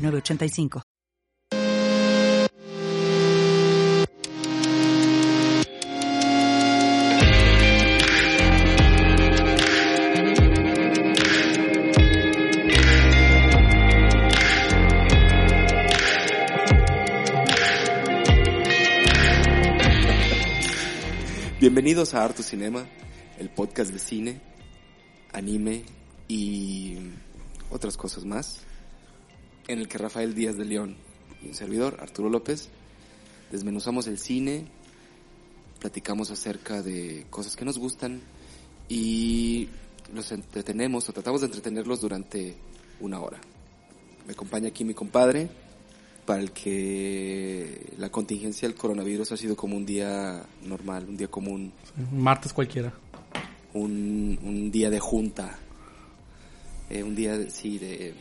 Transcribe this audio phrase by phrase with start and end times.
[0.00, 0.82] 906985.
[21.60, 22.86] Bienvenidos a Arto Cinema,
[23.38, 24.40] el podcast de cine,
[25.30, 25.84] anime
[26.26, 26.96] y
[27.70, 28.64] otras cosas más,
[29.72, 30.96] en el que Rafael Díaz de León
[31.42, 32.68] y un servidor, Arturo López,
[33.50, 34.66] desmenuzamos el cine,
[35.78, 38.20] platicamos acerca de cosas que nos gustan
[38.88, 39.68] y
[40.12, 42.56] los entretenemos o tratamos de entretenerlos durante
[43.00, 43.40] una hora.
[44.26, 45.48] Me acompaña aquí mi compadre,
[46.26, 51.28] para el que la contingencia del coronavirus ha sido como un día normal, un día
[51.28, 51.72] común.
[52.12, 52.92] Un martes cualquiera.
[53.72, 55.58] Un, un día de junta.
[56.90, 58.14] Eh, un día, sí, de,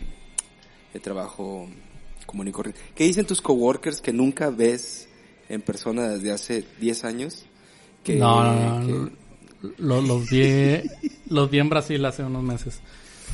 [0.93, 1.67] de trabajo
[2.25, 2.81] común y corriente.
[2.95, 5.07] ¿Qué dicen tus coworkers que nunca ves
[5.49, 7.45] en persona desde hace 10 años?
[8.03, 9.19] Que, no, no, no, que...
[9.77, 10.81] Los, los, vi,
[11.27, 12.79] los vi en Brasil hace unos meses.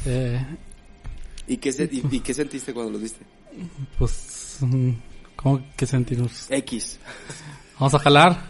[0.06, 0.44] Eh,
[1.48, 3.24] ¿Y, qué se, y, y, qué sentiste cuando los viste?
[3.98, 4.58] Pues,
[5.36, 6.48] ¿cómo que sentimos?
[6.50, 7.00] X.
[7.80, 8.46] Vamos a jalar.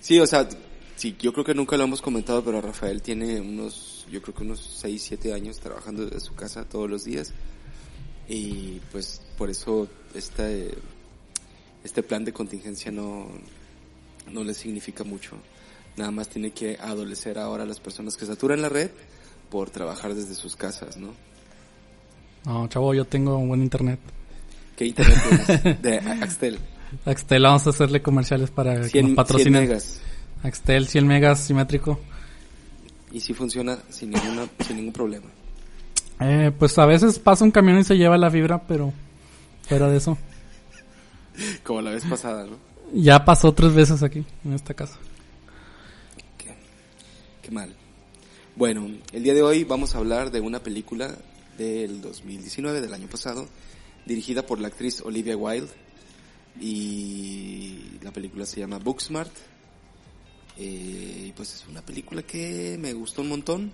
[0.00, 0.48] Sí, o sea,
[0.96, 4.42] sí, yo creo que nunca lo hemos comentado, pero Rafael tiene unos, yo creo que
[4.42, 7.32] unos 6, 7 años trabajando desde su casa todos los días.
[8.32, 10.70] Y pues por eso este,
[11.84, 13.26] este plan de contingencia no,
[14.32, 15.36] no le significa mucho.
[15.98, 18.90] Nada más tiene que adolecer ahora a las personas que saturan la red
[19.50, 21.08] por trabajar desde sus casas, ¿no?
[22.46, 24.00] No, chavo, yo tengo un buen internet.
[24.76, 25.82] ¿Qué internet tienes?
[25.82, 26.58] De Axtel.
[27.04, 29.52] Axtel, vamos a hacerle comerciales para 100, que nos patrocinen.
[29.52, 30.00] 100 megas.
[30.42, 32.00] Axtel, 100 megas simétrico.
[33.12, 35.26] Y sí funciona sin, ninguna, sin ningún problema.
[36.22, 38.92] Eh, pues a veces pasa un camión y se lleva la fibra, pero
[39.62, 40.16] fuera de eso.
[41.64, 42.56] Como la vez pasada, ¿no?
[42.94, 44.98] Ya pasó tres veces aquí, en esta casa.
[46.38, 46.54] Qué,
[47.40, 47.74] qué mal.
[48.54, 51.16] Bueno, el día de hoy vamos a hablar de una película
[51.56, 53.48] del 2019, del año pasado,
[54.04, 55.70] dirigida por la actriz Olivia Wilde
[56.60, 59.32] y la película se llama Booksmart.
[60.58, 63.72] Eh, pues es una película que me gustó un montón,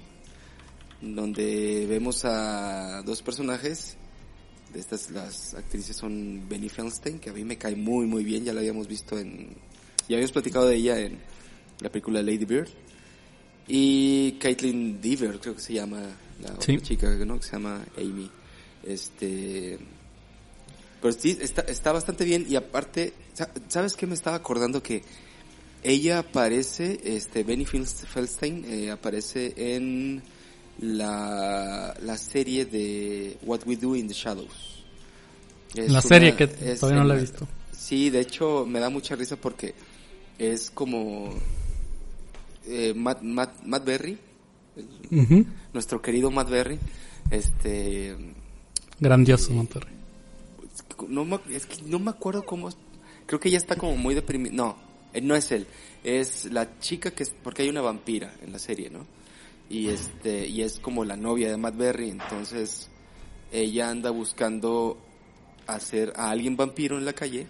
[1.00, 3.96] donde vemos a dos personajes.
[4.72, 8.44] De estas, las actrices son Benny Feldstein, que a mí me cae muy, muy bien,
[8.44, 9.48] ya la habíamos visto en,
[10.08, 11.18] ya habíamos platicado de ella en
[11.80, 12.68] la película Lady Bird.
[13.66, 16.00] Y Caitlin Dever, creo que se llama
[16.42, 16.72] la Sí.
[16.74, 17.38] otra chica, ¿no?
[17.38, 18.30] Que se llama Amy.
[18.82, 19.78] Este,
[21.00, 24.82] pero sí, está, está bastante bien y aparte, sa- ¿sabes qué me estaba acordando?
[24.82, 25.02] Que
[25.82, 30.22] ella aparece, este, Benny Feldstein, eh, aparece en
[30.80, 34.84] la, la serie de What We Do in the Shadows.
[35.74, 37.46] Es la una- serie que todavía no la he visto.
[37.72, 39.74] Sí, de hecho me da mucha risa porque
[40.38, 41.30] es como
[42.66, 44.18] eh, Matt, Matt, Matt Berry,
[44.76, 46.78] el- nuestro querido Matt Berry,
[47.30, 48.16] este,
[49.00, 49.94] Grandioso, Monterrey.
[51.08, 52.68] no me, es que no me acuerdo cómo,
[53.26, 54.76] creo que ella está como muy deprimida, no,
[55.12, 55.66] eh, no es él,
[56.04, 59.06] es la chica que es, porque hay una vampira en la serie, ¿no?
[59.70, 62.88] Y este, y es como la novia de Matt Berry, entonces
[63.52, 64.98] ella anda buscando
[65.66, 67.46] hacer a alguien vampiro en la calle,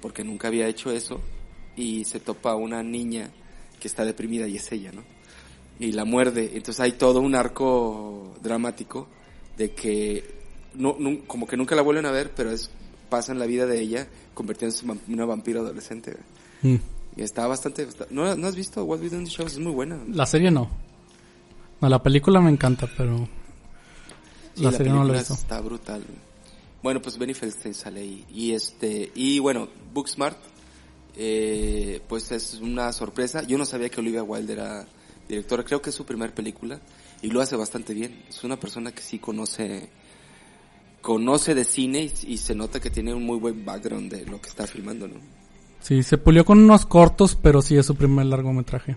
[0.00, 1.20] porque nunca había hecho eso,
[1.76, 3.30] y se topa a una niña
[3.78, 5.02] que está deprimida y es ella, ¿no?
[5.78, 9.08] Y la muerde, entonces hay todo un arco dramático
[9.56, 10.42] de que
[10.74, 10.96] no,
[11.26, 12.70] como que nunca la vuelven a ver, pero es
[13.12, 16.16] pasa en la vida de ella convirtiéndose en una vampiro adolescente.
[16.62, 16.76] Mm.
[17.16, 17.86] Y está bastante...
[18.08, 19.42] ¿no, ¿No has visto What We Do in the?
[19.42, 19.98] Es muy buena.
[20.08, 20.70] La serie no.
[21.82, 23.28] No, la película me encanta, pero
[24.54, 25.34] Sí, la, serie no película visto.
[25.34, 26.04] Está brutal.
[26.82, 28.24] Bueno, pues Benny Feldstein sale ahí.
[28.32, 30.38] Y este, y bueno, Booksmart,
[31.16, 33.42] eh, pues es una sorpresa.
[33.42, 34.86] Yo no sabía que Olivia Wilde era
[35.28, 36.80] directora, creo que es su primer película
[37.22, 38.24] y lo hace bastante bien.
[38.28, 39.88] Es una persona que sí conoce,
[41.00, 44.40] conoce de cine y, y se nota que tiene un muy buen background de lo
[44.40, 45.16] que está filmando, ¿no?
[45.80, 48.96] Sí, se pulió con unos cortos, pero sí es su primer largometraje.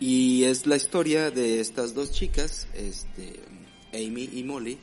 [0.00, 3.40] Y es la historia de estas dos chicas, este,
[3.92, 4.78] Amy y Molly,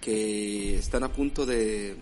[0.00, 1.96] que están a punto de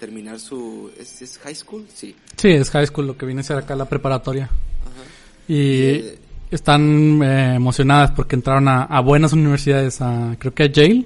[0.00, 0.90] terminar su...
[0.98, 1.84] ¿Es, es high school?
[1.92, 2.14] Sí.
[2.36, 4.44] Sí, es high school, lo que viene a ser acá la preparatoria.
[4.44, 5.02] Ajá.
[5.48, 6.18] Y Eh,
[6.50, 11.04] están eh, emocionadas porque entraron a, a buenas universidades, a, creo que a Yale.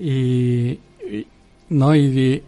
[0.00, 0.78] Y,
[1.10, 1.26] y-
[1.70, 2.42] no, y, y,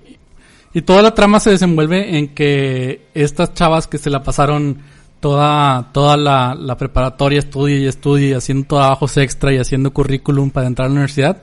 [0.75, 4.79] y toda la trama se desenvuelve en que estas chavas que se la pasaron
[5.21, 10.51] toda, toda la, la preparatoria, estudia y estudia, y haciendo trabajos extra y haciendo currículum
[10.51, 11.43] para entrar a la universidad,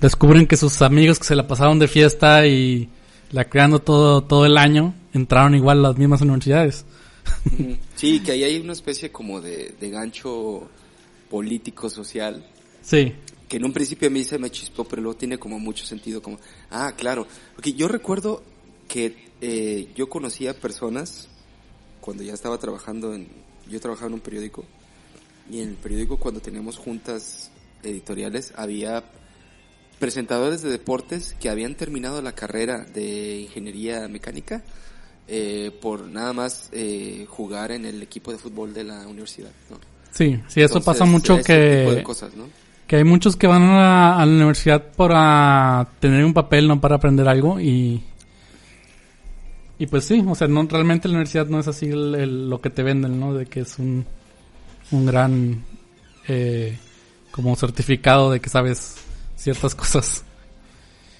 [0.00, 2.88] descubren que sus amigos que se la pasaron de fiesta y
[3.30, 6.84] la creando todo, todo el año, entraron igual a las mismas universidades.
[7.94, 10.68] Sí, que ahí hay una especie como de, de gancho
[11.30, 12.44] político social
[12.82, 13.12] Sí,
[13.48, 16.20] que en un principio a mí se me chispó, pero luego tiene como mucho sentido,
[16.20, 16.38] como,
[16.70, 18.42] ah, claro, porque yo recuerdo
[18.88, 21.28] que eh, yo conocía personas
[22.02, 23.28] cuando ya estaba trabajando en,
[23.70, 24.64] yo trabajaba en un periódico,
[25.50, 27.50] y en el periódico cuando teníamos juntas
[27.82, 29.04] editoriales había
[29.98, 34.62] presentadores de deportes que habían terminado la carrera de ingeniería mecánica
[35.28, 39.50] eh, por nada más eh, jugar en el equipo de fútbol de la universidad.
[39.70, 39.76] ¿no?
[40.10, 42.46] sí, sí, eso Entonces, pasa mucho de que, cosas, ¿no?
[42.88, 46.96] que hay muchos que van a, a la universidad para tener un papel, no para
[46.96, 48.02] aprender algo y
[49.82, 52.70] y pues sí, o sea, no realmente la universidad no es así el- lo que
[52.70, 53.34] te venden, ¿no?
[53.34, 54.04] De que es un
[54.92, 55.64] un gran
[56.28, 56.78] eh,
[57.30, 58.96] como certificado de que sabes
[59.36, 60.22] ciertas cosas.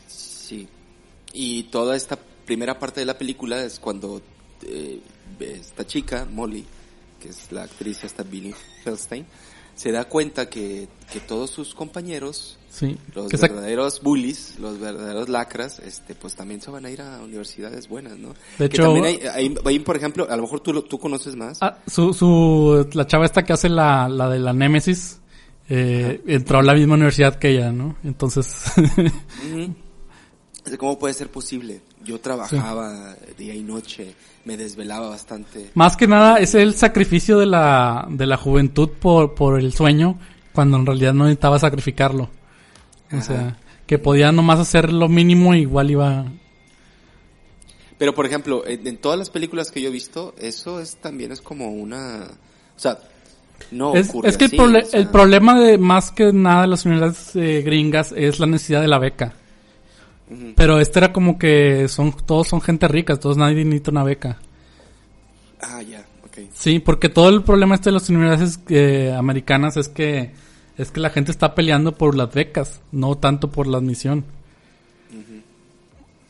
[0.06, 0.68] Sí.
[1.32, 4.20] Y toda esta primera parte de la película es cuando
[4.62, 5.00] eh,
[5.40, 6.64] esta chica, Molly,
[7.20, 8.54] que es la actriz esta Billy
[8.84, 9.24] Feldstein,
[9.74, 15.28] se da cuenta que, que todos sus compañeros, Sí, los que verdaderos bullies, los verdaderos
[15.28, 18.30] lacras, este, pues también se van a ir a universidades buenas, ¿no?
[18.58, 21.36] De que hecho- también hay, hay, hay, por ejemplo, a lo mejor tú, tú conoces
[21.36, 21.58] más.
[21.60, 25.20] Ah, su, su, la chava esta que hace la, la de la Némesis,
[25.69, 27.94] eh, entró a la misma universidad que ella, ¿no?
[28.04, 28.72] Entonces,
[30.78, 31.82] ¿Cómo puede ser posible?
[32.04, 34.14] Yo trabajaba día y noche,
[34.44, 35.70] me desvelaba bastante.
[35.74, 40.19] más que nada es el sacrificio de la, de la juventud por, por el sueño,
[40.52, 42.30] cuando en realidad no necesitaba sacrificarlo.
[43.12, 43.22] O Ajá.
[43.22, 43.56] sea,
[43.86, 46.24] que podía nomás hacer lo mínimo igual iba...
[47.98, 51.40] Pero por ejemplo, en, todas las películas que yo he visto, eso es también es
[51.40, 52.26] como una,
[52.76, 52.98] o sea,
[53.70, 56.32] no es, ocurre es que así, el, prole- o sea, el problema de más que
[56.32, 59.34] nada de las universidades eh, gringas es la necesidad de la beca.
[60.56, 64.38] Pero este era como que son todos son gente rica, todos nadie necesita una beca.
[65.60, 66.48] Ah, ya, ok.
[66.54, 70.32] Sí, porque todo el problema este de las universidades eh, americanas es que
[70.78, 74.24] es que la gente está peleando por las becas, no tanto por la admisión.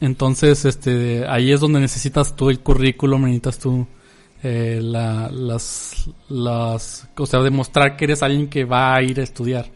[0.00, 3.86] Entonces, este, ahí es donde necesitas tú el currículum, necesitas tú
[4.42, 9.22] eh, la, las, las, o sea, demostrar que eres alguien que va a ir a
[9.22, 9.70] estudiar.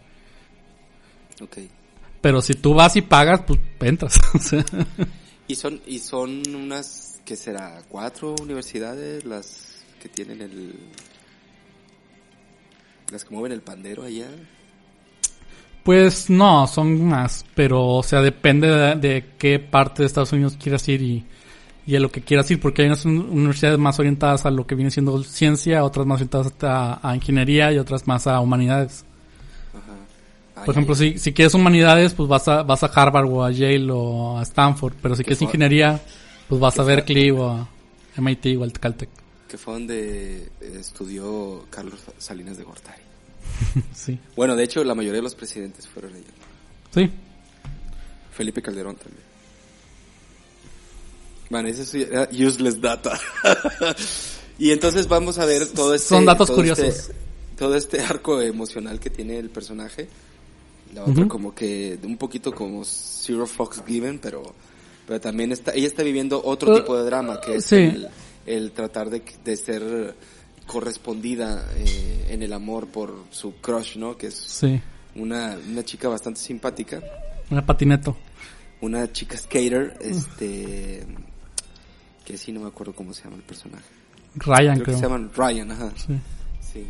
[1.40, 1.58] Ok.
[2.20, 4.18] Pero si tú vas y pagas, pues entras.
[5.48, 7.80] Y son, y son unas, ¿qué será?
[7.88, 10.74] ¿Cuatro universidades las que tienen el,
[13.12, 14.28] las que mueven el pandero allá?
[15.86, 20.58] Pues no, son más, pero o sea, depende de, de qué parte de Estados Unidos
[20.60, 21.24] quieras ir y,
[21.86, 24.66] y a lo que quieras ir, porque hay unas un- universidades más orientadas a lo
[24.66, 29.04] que viene siendo ciencia, otras más orientadas a, a ingeniería y otras más a humanidades.
[30.56, 30.64] Ajá.
[30.64, 33.88] Por ejemplo, si, si quieres humanidades, pues vas a, vas a Harvard o a Yale
[33.92, 36.00] o a Stanford, pero si quieres fue- ingeniería,
[36.48, 37.68] pues vas a fue- Berkeley o a
[38.16, 39.08] MIT o al Caltech.
[39.48, 43.02] Que fue donde eh, estudió Carlos Salinas de Gortari.
[43.94, 44.18] Sí.
[44.36, 46.24] Bueno, de hecho, la mayoría de los presidentes fueron allá.
[46.94, 47.10] Sí.
[48.32, 49.24] Felipe Calderón también.
[51.50, 53.18] Bueno, ese sí era useless data.
[54.58, 56.08] y entonces vamos a ver todo este...
[56.08, 56.84] Son datos todo curiosos.
[56.86, 57.14] este-
[57.56, 60.08] todo este arco emocional que tiene el personaje.
[60.94, 64.42] La otra como que un poquito como Zero Fox Given, pero,
[65.06, 67.76] pero también está, ella está viviendo otro Uh, tipo de drama, que es sí.
[67.76, 68.08] el,
[68.44, 70.14] el tratar de, de ser
[70.66, 74.16] correspondida eh, en el amor por su crush, ¿no?
[74.16, 74.80] Que es Sí.
[75.14, 77.00] una, una chica bastante simpática
[77.50, 78.16] Una patineto.
[78.80, 81.06] una chica skater, este,
[82.24, 83.84] que sí no me acuerdo cómo se llama el personaje.
[84.34, 84.96] Ryan, Creo que creo.
[84.96, 85.92] se llaman Ryan, ajá.
[85.96, 86.14] Sí.
[86.72, 86.86] Sí.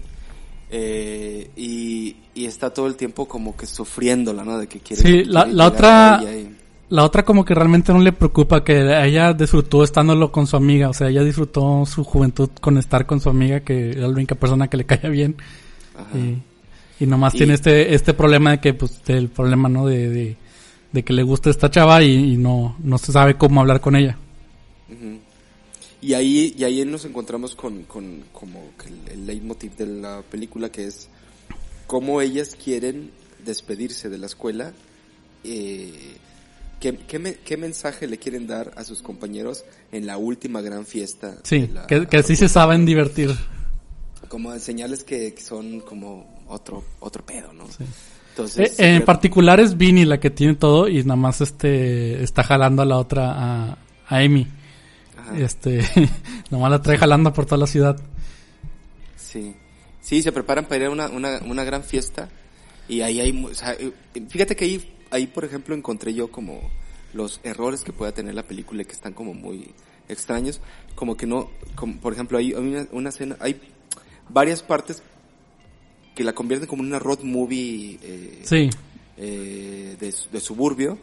[0.69, 4.59] Eh, y, y está todo el tiempo como que sufriéndola, ¿no?
[4.59, 5.01] De que quiere.
[5.03, 6.56] Sí, la- quiere la llegar otra- y-
[6.89, 10.89] La otra como que realmente no le preocupa que ella disfrutó estándolo con su amiga,
[10.89, 14.37] o sea, ella disfrutó su juventud con estar con su amiga que era la única
[14.37, 15.35] persona que le caía bien
[15.97, 16.17] ajá.
[16.17, 16.43] y,
[17.03, 20.37] y nomás Y- tiene este este problema de que pues el problema no de, de,
[20.93, 23.97] de que le gusta esta chava y, y no no se sabe cómo hablar con
[23.97, 24.17] ella.
[26.01, 30.71] Y ahí, y ahí nos encontramos con, con como el, el leitmotiv de la película
[30.71, 31.09] que es
[31.89, 33.11] cómo ellas quieren
[33.45, 34.73] despedirse de la escuela
[35.43, 36.17] eh,
[36.81, 40.87] ¿qué, qué, me- qué mensaje le quieren dar a sus compañeros en la última gran
[40.87, 41.37] fiesta.
[41.43, 43.31] Sí, la- que, que sí se saben divertir.
[44.29, 47.65] Como enseñarles que, que son como otro, otro pedo, ¿no?
[47.65, 47.87] Eh,
[48.31, 52.83] Entonces, en particular es Vinny la que tiene todo y nada más este está jalando
[52.83, 53.79] a la otra, a,
[54.09, 54.47] a Amy.
[55.19, 55.39] Ajá.
[55.39, 55.81] Este,
[56.51, 57.97] nomás la trae jalando por toda la ciudad.
[59.17, 59.55] Sí.
[60.01, 62.29] Sí, se preparan para ir a una, una, una gran fiesta
[62.89, 63.91] y ahí hay, o sea, eh,
[64.29, 66.61] fíjate que ahí, ahí, por ejemplo, encontré yo como
[67.13, 69.71] los errores que pueda tener la película y que están como muy
[70.09, 70.61] extraños,
[70.95, 73.61] como que no, como, por ejemplo, hay, una, una escena, hay
[74.29, 75.03] varias partes
[76.15, 78.71] que la convierten como en una road movie eh, Sí,
[79.17, 80.99] eh, de, de suburbio,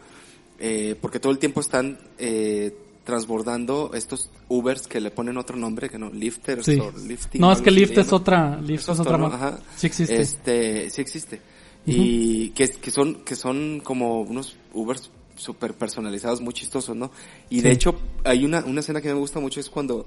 [0.59, 5.89] eh, porque todo el tiempo están eh, transbordando estos Ubers que le ponen otro nombre,
[5.89, 6.79] que no, lifters sí.
[6.79, 7.41] o lifting.
[7.41, 9.27] No, es que Lyft es otra, Lyft es otra ¿no?
[9.27, 9.59] Ajá.
[9.75, 10.21] Sí existe.
[10.21, 11.41] Este, sí existe.
[11.85, 17.11] Y que, que son, que son como unos Ubers super personalizados, muy chistosos, ¿no?
[17.49, 20.05] Y de hecho, hay una, una escena que me gusta mucho es cuando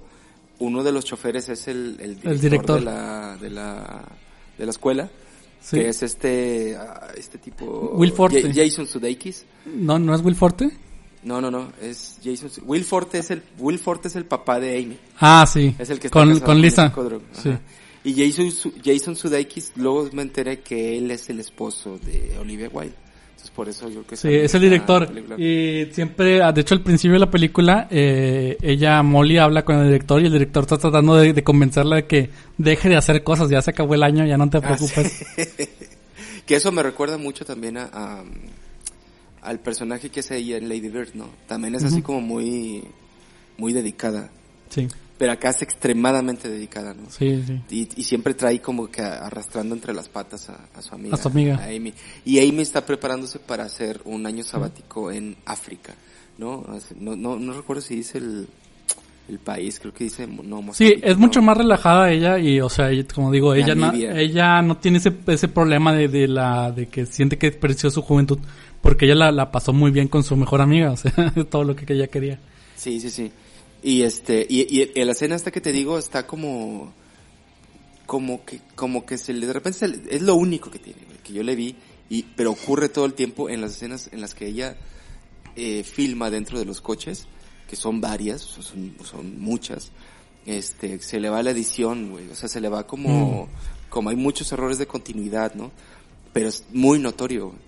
[0.59, 2.78] uno de los choferes es el, el director, director.
[2.78, 4.04] De, la, de la,
[4.56, 5.11] de la escuela.
[5.61, 5.78] Sí.
[5.78, 7.92] Que es este, ah, este tipo...
[7.95, 8.40] Will Forte.
[8.40, 9.45] Ja- Jason Sudeikis.
[9.66, 10.71] No, no es Will Forte.
[11.25, 12.49] No, no, no, es Jason.
[12.64, 14.97] Will Forte es el, Will Forte es el papá de Amy.
[15.18, 15.75] Ah, sí.
[15.76, 16.95] Es el que está con, con Lisa.
[17.42, 17.50] Sí.
[18.08, 22.94] Y Jason, Jason Sudeikis, luego me enteré que él es el esposo de Olivia Wilde.
[23.30, 25.10] Entonces por eso yo creo que Sí, es el director.
[25.38, 29.76] Y siempre, ah, de hecho, al principio de la película, eh, ella, Molly, habla con
[29.78, 33.25] el director y el director está tratando de, de convencerla de que deje de hacer
[33.25, 33.50] cosas.
[33.50, 35.25] Ya se acabó el año, ya no te Ah, preocupes.
[36.46, 38.25] Que eso me recuerda mucho también a, a-
[39.42, 41.28] al personaje que es ella en Lady Bird, ¿no?
[41.48, 42.84] También es así como muy,
[43.58, 44.30] muy dedicada.
[44.70, 44.86] Sí,
[45.18, 47.08] Pero acá es extremadamente dedicada, ¿no?
[47.08, 47.61] sí, sí.
[47.70, 51.14] Y, y siempre trae como que arrastrando entre las patas a, a su amiga.
[51.14, 51.56] A su amiga.
[51.56, 51.94] a Amy.
[52.25, 55.94] Y Amy está preparándose para hacer un año sabático en África,
[56.37, 56.66] ¿no?
[56.96, 58.46] No, no, no recuerdo si dice el,
[59.28, 61.46] el país, creo que dice, no, Sí, Mozambique, es mucho ¿no?
[61.46, 65.49] más relajada ella y, o sea, como digo, ella no, ella no tiene ese, ese
[65.49, 68.38] problema de, de la, de que siente que desperdició su juventud
[68.80, 71.12] porque ella la, la pasó muy bien con su mejor amiga, o sea,
[71.50, 72.38] todo lo que ella quería.
[72.76, 73.32] Sí, sí, sí.
[73.83, 76.92] Y este, y, y la escena esta que te digo está como,
[78.06, 81.00] como que, como que se le, de repente se le- es lo único que tiene,
[81.23, 81.76] que yo le vi,
[82.09, 84.76] y, pero ocurre todo el tiempo en las escenas en las que ella,
[85.56, 87.26] eh, filma dentro de los coches,
[87.68, 89.90] que son varias, son, son muchas,
[90.47, 93.49] este, se le va la edición, güey, o sea, se le va como,
[93.88, 95.71] como hay muchos errores de continuidad, ¿no?
[96.33, 97.59] Pero es muy notorio, güey.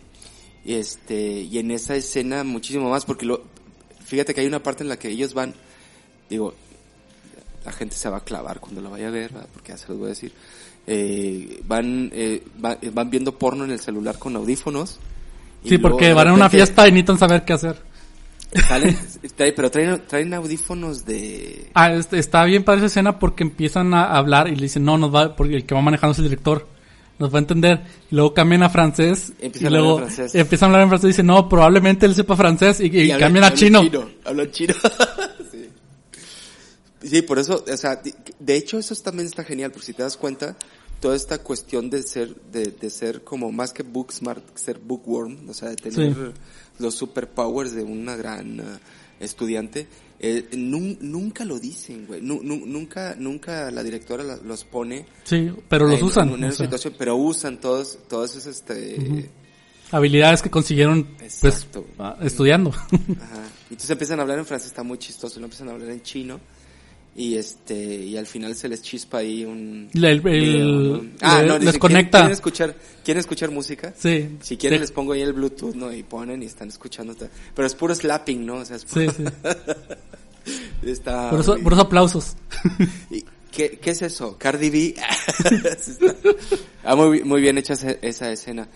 [0.65, 3.43] Este, y en esa escena muchísimo más, porque lo,
[4.05, 5.55] fíjate que hay una parte en la que ellos van,
[6.31, 6.55] digo,
[7.65, 9.49] la gente se va a clavar cuando lo vaya a ver, ¿verdad?
[9.53, 10.33] porque ya se los voy a decir,
[10.87, 14.99] eh, van, eh, va- van viendo porno en el celular con audífonos.
[15.65, 17.83] y Sí, porque van a una fiesta y necesitan saber qué hacer.
[18.69, 18.97] salen-
[19.37, 21.69] trae- pero traen, traen audífonos de...
[21.75, 24.97] Ah, este, está bien para esa escena porque empiezan a hablar y le dicen, no,
[24.97, 26.67] nos va, porque el que va manejando es el director,
[27.19, 27.81] nos va a entender.
[28.11, 30.35] Y luego cambian a francés Empieza y a luego francés.
[30.35, 33.11] empiezan a hablar en francés y dicen, no, probablemente él sepa francés y, y y
[33.11, 34.09] hablan- cambian a hablan chino.
[34.25, 34.75] Hablan chino.
[35.53, 35.68] sí.
[37.03, 40.17] Sí, por eso, o sea, de- hecho eso también está genial, porque si te das
[40.17, 40.57] cuenta,
[41.01, 45.49] toda esta cuestión de ser, de, de ser como más que book smart, ser bookworm,
[45.49, 46.21] o sea, de tener Sí.
[46.81, 48.65] los superpowers de una gran eh,
[49.21, 49.87] estudiante,
[50.21, 55.07] eh, nun- nunca lo dicen, güey, Nu- nu- nunca, nunca la directora la- los pone
[55.23, 56.29] Sí, pero los en- usan.
[56.31, 59.31] en una o sea, situación, pero usan todos, todos esos, este,
[59.93, 61.87] habilidades que consiguieron pues, Exacto.
[61.99, 62.71] ah, estudiando.
[62.71, 62.91] Ajá.
[63.71, 66.03] Y entonces empiezan a hablar en francés, está muy chistoso, no empiezan a hablar en
[66.03, 66.41] chino.
[67.21, 69.91] Y este, y al final se les chispa ahí un...
[69.93, 70.67] El- el- video,
[71.03, 71.03] ¿no?
[71.21, 72.19] Ah, no, les dicen, conecta.
[72.19, 73.93] ¿quieren, escuchar, ¿quieren escuchar música?
[73.99, 74.37] sí.
[74.41, 74.83] Si quieren Sí.
[74.83, 75.93] les pongo ahí el Bluetooth, ¿no?
[75.93, 77.17] Y ponen y están escuchando.
[77.57, 78.59] Pero es puro slapping, ¿no?
[78.59, 79.25] O sea, es puro- sí.
[80.83, 82.37] está Por eso, muy- por eso aplausos.
[83.11, 84.37] ¿Y ¿Qué, ¿Qué es eso?
[84.39, 84.95] Cardi B.
[86.85, 88.69] Ah, muy, muy bien hecha esa, escena.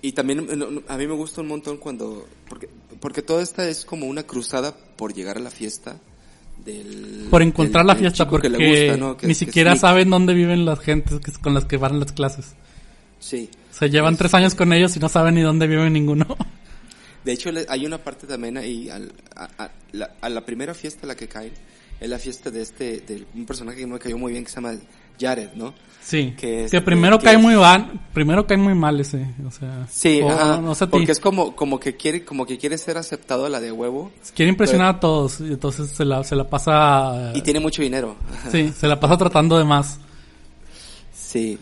[0.00, 0.48] Y también
[0.88, 2.68] a mí me gusta un montón cuando, porque,
[3.00, 6.00] porque toda esta es como una cruzada por llegar a la fiesta
[6.64, 7.26] del...
[7.30, 9.16] Por encontrar del- la fiesta, porque gusta, ¿no?
[9.16, 12.54] Que- ni es siquiera saben dónde viven las gentes con las que van las clases.
[13.18, 13.48] Sí.
[13.70, 16.26] Se llevan tres años con ellos y no saben ni dónde vive ninguno.
[17.24, 21.00] De hecho, hay una parte también ahí, al- a, a- la, a la primera fiesta
[21.04, 21.52] a la que caen,
[22.00, 24.56] es la fiesta de este, de un personaje que me cayó muy bien que se
[24.56, 24.74] llama
[25.20, 25.74] Jared, ¿no?
[26.02, 26.34] Sí.
[26.36, 29.50] Que Que, es- primero que cae es- muy mal, primero cae muy mal ese, o
[29.50, 29.86] sea.
[29.90, 30.92] Sí, o ajá, no, no sé a ti.
[30.92, 34.10] porque es como, como que quiere, como que quiere ser aceptado a la de huevo
[34.34, 38.16] Quiere impresionar a todos y entonces se la, se la pasa, y tiene mucho dinero.
[38.50, 39.98] Sí, se la pasa tratando de más.
[41.14, 41.58] Sí.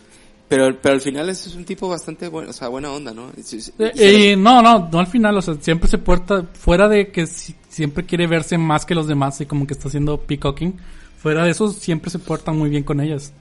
[0.47, 3.29] Pero, pero al final es, un tipo bastante bueno, o sea, buena onda, ¿no?
[3.37, 3.41] Y
[3.77, 7.11] Eh, y y no, no, no al final, o sea, siempre se porta, fuera de
[7.11, 10.75] que si- siempre quiere verse más que los demás y como que está haciendo peacocking,
[11.21, 13.31] fuera de eso siempre se porta muy bien con ellas.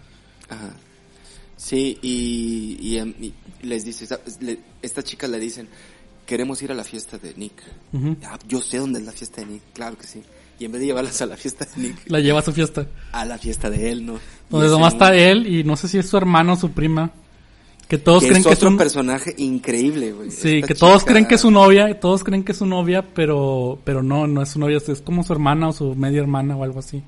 [0.48, 0.70] Ajá.
[1.56, 5.68] Sí, y, y, em, y les dice, esta- le- estas chicas le dicen,
[6.24, 7.62] queremos ir a la fiesta de Nick.
[8.24, 10.22] Ah, yo sé dónde es la fiesta de Nick, claro que sí.
[10.60, 12.86] Y en vez de llevarlas a la fiesta de Nick, La lleva a su fiesta.
[13.12, 14.18] a la fiesta de él, ¿no?
[14.50, 17.10] Donde nomás está él y no sé si es su hermano o su prima.
[17.88, 18.76] Que todos que creen es que es un...
[18.76, 20.30] personaje increíble, güey.
[20.30, 23.02] Sí, Esta que todos creen que es su novia, todos creen que es su novia,
[23.14, 26.54] pero, pero no, no es su novia, es como su hermana o su media hermana
[26.56, 27.02] o algo así.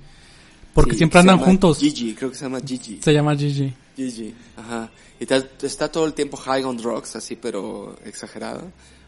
[0.74, 1.78] Porque Sí, siempre andan juntos.
[1.78, 3.00] Gigi, creo que se llama Gigi.
[3.02, 3.72] Se llama Gigi.
[3.96, 4.90] Gigi, ajá.
[5.18, 8.62] Y está, está todo el tiempo high on drugs, así, pero exagerada,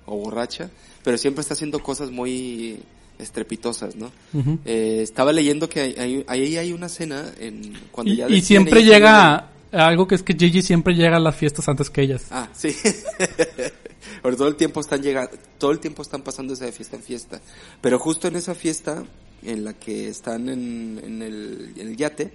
[0.06, 0.68] o borracha,
[1.04, 2.80] pero siempre está haciendo cosas muy
[3.18, 4.10] estrepitosas, ¿no?
[4.34, 4.58] Ujú.
[4.64, 8.40] Eh, estaba leyendo que hay- hay- ahí hay, una escena en cuando Y, ya y
[8.42, 12.24] siempre llega, algo que es que Gigi siempre llega a las fiestas antes que ellas.
[12.30, 12.74] Ah, sí.
[14.22, 17.40] Pero todo el tiempo están llegando, todo el tiempo están pasándose de fiesta en fiesta.
[17.80, 19.02] Pero justo en esa fiesta
[19.42, 22.32] en la que están en, en el, en el yate,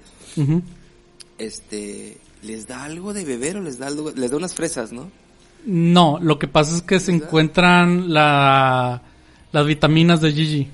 [1.38, 5.10] este, les da algo de beber o les da algo, les da unas fresas, ¿no?
[5.65, 9.01] No, lo que pasa es que se encuentran la,
[9.51, 10.67] las vitaminas de Gigi.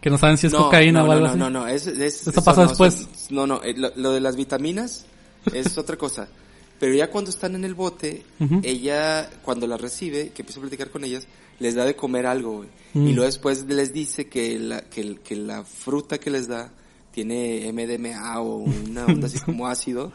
[0.00, 1.38] Que no saben si es no, cocaína no, o algo no, así.
[1.38, 2.94] no, no, es, es- Esto eso pasa no, después.
[2.94, 5.06] son- no, no, eh, lo, lo de las vitaminas
[5.52, 6.28] es otra cosa.
[6.78, 8.24] Pero ya cuando están en el bote,
[8.62, 11.26] ella, cuando las recibe, que empieza a platicar con ellas,
[11.58, 12.68] les da de comer algo, güey.
[12.94, 13.08] Mm.
[13.08, 16.72] Y luego después les dice que la, que, la fruta que les da
[17.12, 20.12] tiene MDMA o una onda así como ácido.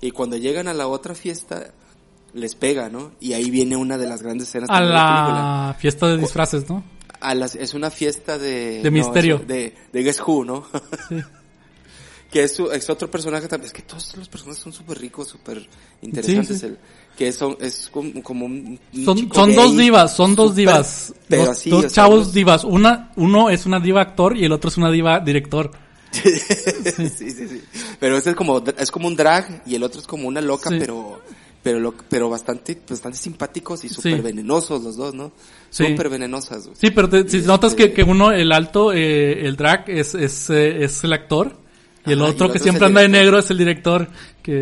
[0.00, 1.72] Y cuando llegan a la otra fiesta,
[2.34, 3.12] les pega, ¿no?
[3.18, 5.66] Y ahí viene una de las grandes escenas A de la película.
[5.68, 6.84] la fiesta de disfraces, ¿no?
[7.20, 8.82] A las, es una fiesta de...
[8.82, 9.38] De no, misterio.
[9.38, 10.66] de, de Guess Who, ¿no?
[11.08, 11.16] Sí.
[12.34, 13.68] que es, su- es otro personaje también.
[13.68, 15.64] Es que todos los personajes son súper ricos, súper
[16.02, 16.48] interesantes.
[16.48, 16.66] Sí, sí.
[16.66, 16.78] El,
[17.16, 20.56] que son, es como, como un, un Son, chico son gay, dos divas, son dos
[20.56, 21.14] divas.
[21.28, 22.64] Pero dos así, dos sea, chavos divas.
[22.64, 25.70] Una, uno es una diva actor y el otro es una diva director.
[26.12, 27.62] sí, sí, sí.
[28.00, 30.70] Pero este es como, es como un drag y el otro es como una loca,
[30.70, 30.76] Sí.
[30.78, 31.20] pero,
[31.62, 34.20] pero, lo- pero bastante, bastante simpáticos y súper Sí.
[34.20, 35.32] venenosos los dos, ¿no?
[35.70, 35.86] Sí.
[35.86, 36.64] Súper venenosas.
[36.66, 36.76] güey.
[36.80, 40.14] Sí, pero te- si notas este- que, que uno, el alto, eh, el drag es,
[40.14, 41.62] es, eh, es el actor.
[42.06, 44.08] Y el Ajá, y otro el que otro siempre anda de negro es el director.
[44.42, 44.52] Que,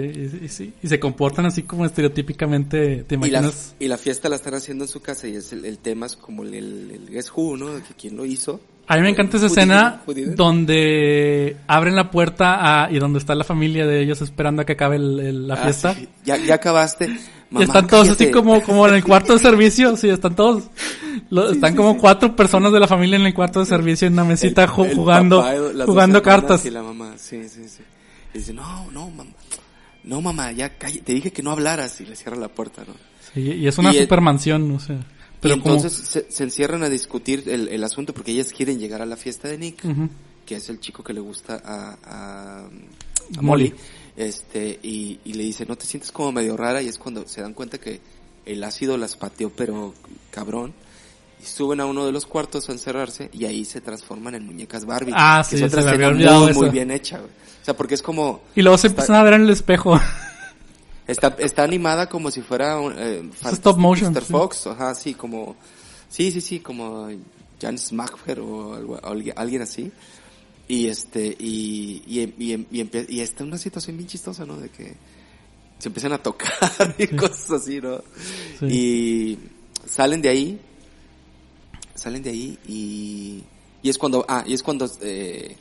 [0.41, 3.75] y, y sí, y se comportan así como estereotípicamente, ¿te Y la, imaginas?
[3.81, 6.17] y la fiesta la están haciendo en su casa y es el, el tema es
[6.17, 7.67] como el, el, el Guess Who, ¿no?
[7.77, 8.61] Que quién lo hizo.
[8.89, 10.03] A mí me encanta esa escena
[10.35, 14.73] donde abren la puerta a, y donde está la familia de ellos esperando a que
[14.73, 15.95] acabe el- el- la Ah, fiesta.
[15.95, 16.09] sí.
[16.25, 17.09] Ya, ya acabaste.
[17.55, 20.65] y están todos así como, como en el cuarto de servicio, sí, están todos,
[21.31, 24.25] lo- están como cuatro personas de la familia en el cuarto de servicio en una
[24.25, 26.65] mesita El- ju- el jugando, papá, jugando cartas.
[26.67, 27.83] Y la mamá, sí, sí, sí.
[28.35, 29.31] Y dice, no, no, mamá.
[30.05, 31.03] No, mamá, ya cállate.
[31.03, 32.83] Te dije que no hablaras y le cierra la puerta,
[33.35, 34.97] y es una supermansión, no sé.
[35.43, 39.03] Pero como, entonces se, se encierran a discutir el, el asunto porque ellas quieren llegar
[39.03, 39.83] a la fiesta de Nick,
[40.47, 42.69] que es el chico que le gusta a, a, a
[43.41, 43.71] Molly.
[43.71, 43.75] Molly.
[44.17, 47.41] Este, y, y le dice, no te sientes como medio rara y es cuando se
[47.41, 48.01] dan cuenta que
[48.47, 49.95] el ácido las pateó pero
[50.31, 50.73] cabrón.
[51.43, 54.85] Y suben a uno de los cuartos a encerrarse y ahí se transforman en muñecas
[54.85, 55.13] Barbie.
[55.17, 57.31] Ah, que sí, es otra se me había olvidado muy, bien hecha, güey.
[57.31, 59.99] O sea, porque es como, y luego se está- empiezan a ver en el espejo.
[61.13, 64.25] Está, está animada como si fuera un, eh, stop motion, Mr.
[64.25, 64.33] sí.
[64.33, 65.57] Fox, ajá, sí, como,
[66.09, 67.09] sí, sí, sí, como
[67.61, 69.01] Jan Smackfer o algo-
[69.37, 69.93] alguien, así.
[70.69, 74.57] Y este, y, y, y, y, empie- y está una situación bien chistosa, ¿no?
[74.57, 74.95] De que
[75.79, 78.03] se empiezan a tocar y cosas así, ¿no?
[78.61, 78.67] Sí.
[78.67, 79.39] Y
[79.87, 80.61] salen de ahí,
[81.95, 83.43] salen de ahí y,
[83.83, 85.57] y es cuando, ah, y es cuando, eh,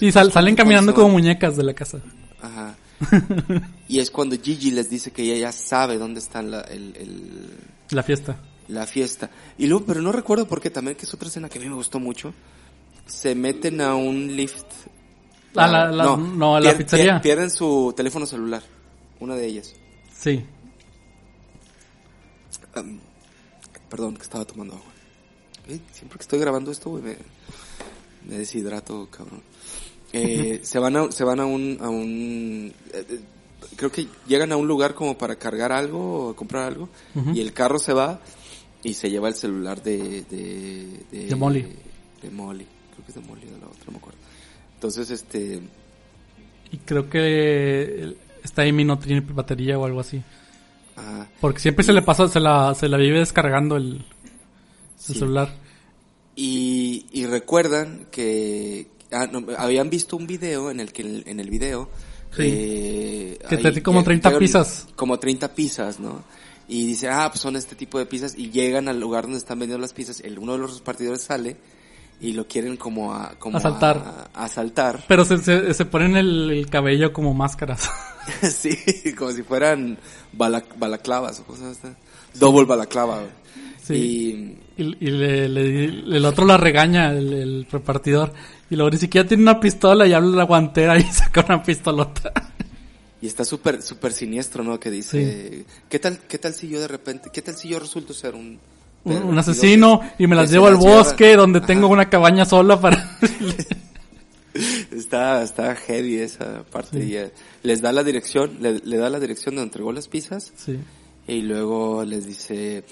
[0.00, 2.00] Y sal- salen caminando como muñecas de la casa.
[2.40, 2.76] Ajá.
[3.88, 7.50] y es cuando Gigi les dice que ella ya sabe dónde está la, el, el-
[7.90, 8.36] La fiesta.
[8.68, 9.30] la fiesta.
[9.58, 11.68] Y luego, pero no recuerdo por qué también, que es otra escena que a mí
[11.68, 12.32] me gustó mucho.
[13.06, 14.64] Se meten a un lift.
[15.56, 17.20] A la- la- no, a la pizzería.
[17.20, 18.62] pierden su teléfono celular.
[19.20, 19.74] Una de ellas.
[20.16, 20.44] Sí.
[23.88, 24.86] Perdón, que estaba tomando agua.
[25.68, 27.16] Eh, Siempre que estoy grabando esto, güey, me,
[28.28, 29.42] me deshidrato, cabrón.
[30.12, 33.20] Eh, se van a, se van a un, a un, eh, eh,
[33.76, 36.88] creo que llegan a un lugar como para cargar algo o comprar algo,
[37.34, 38.20] y el carro se va
[38.82, 41.62] y se lleva el celular de, de, de, De Molly.
[42.22, 42.66] De Molly.
[42.92, 44.18] Creo que es de Molly de la otra, no me acuerdo.
[44.74, 45.60] Entonces, este,
[46.70, 50.22] Y creo que esta Amy no tiene batería o algo así.
[50.96, 51.28] ajá.
[51.40, 54.02] Porque siempre se le pasa, se la, se la vive descargando el, el
[54.98, 55.14] Sí.
[55.14, 55.54] celular.
[56.36, 61.50] Y, y recuerdan que ah, no, habían visto un video en el que en el
[61.50, 61.88] video
[62.34, 62.42] Sí.
[62.46, 64.86] Eh, Que te di como lle- 30 llegan- pizzas.
[64.96, 66.24] Como 30 pizzas, ¿no?
[66.66, 68.34] Y dice, ah, pues son este tipo de pizzas.
[68.38, 70.20] Y llegan al lugar donde están vendiendo las pizzas.
[70.20, 71.58] El, uno de los repartidores sale
[72.22, 73.34] y lo quieren como a...
[73.38, 74.30] Como Asaltar.
[74.32, 75.04] A, a asaltar.
[75.08, 77.90] Pero se, se, se ponen el, el cabello como máscaras.
[78.42, 78.78] sí,
[79.18, 79.98] como si fueran
[80.32, 81.78] bala- balaclavas o cosas.
[82.32, 83.24] Double balaclava.
[83.82, 84.58] Sí.
[84.76, 85.84] Y, y le, le-
[86.16, 88.32] el otro la regaña, el, el repartidor.
[88.70, 92.32] Y luego ni siquiera tiene una pistola y habla la guantera y saca una pistolota.
[93.20, 94.80] Y, está súper, súper siniestro, ¿no?
[94.80, 98.12] Que dice, ¿qué tal, qué tal si yo de repente, qué tal si yo resulto
[98.14, 98.58] ser un...
[99.04, 100.98] Un, asesino y me las llevo al lleva?
[100.98, 101.66] bosque donde Ajá.
[101.66, 103.18] tengo una cabaña sola para...
[104.90, 107.02] Está, está heavy esa parte.
[107.04, 110.52] Y, eh, les da la dirección, le, le da la dirección donde entregó las pizzas
[110.56, 110.78] sí.
[111.26, 112.84] y luego les dice,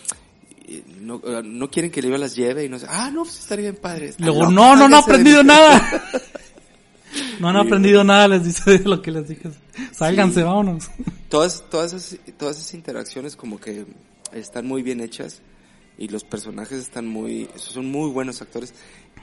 [1.01, 3.77] no, no quieren que yo las lleve y no sé, ah, no, pues estaría bien
[3.83, 4.15] padre.
[4.19, 6.03] Luego, loco, no, no, no sálganse de aprendido nada.
[7.41, 9.51] No han aprendido nada, les dice de lo que les dije.
[9.91, 10.43] Sálganse, Sí.
[10.45, 10.91] vámonos.
[11.29, 13.85] todas, todas, esas, todas esas interacciones como que
[14.33, 15.41] están muy bien hechas
[15.99, 18.75] y los personajes están muy, son muy buenos actores.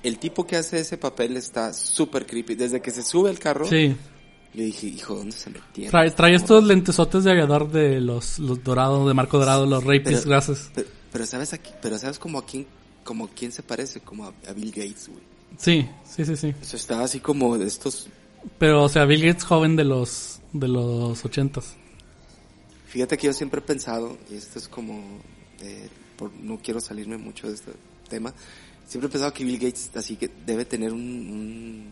[0.04, 2.56] El tipo que hace ese papel está súper creepy.
[2.56, 3.96] Desde que se sube al carro, Sí.
[4.54, 5.92] yo dije, hijo, ¿dónde se metieron?
[5.92, 9.86] Trae, trae estos lentesotes de aviador de los, los dorados, de Marco Dorado, los
[10.26, 10.72] Glasses.
[10.76, 12.68] Pero, pero sabes aquí, pero sabes como a quién,
[13.04, 15.24] como a quién se parece, como a, a Bill Gates, güey.
[15.58, 16.54] Sí, sí, sí, sí.
[16.62, 18.08] Eso está así como de estos,
[18.60, 21.74] Pero, o sea, Bill Gates joven de los, de los ochentas.
[22.88, 25.02] fíjate que yo siempre he pensado, y esto es como,
[25.62, 27.72] eh, por- no quiero salirme mucho de este
[28.10, 28.32] tema,
[28.88, 31.88] siempre he pensado que Bill Gates así que debe tener un, un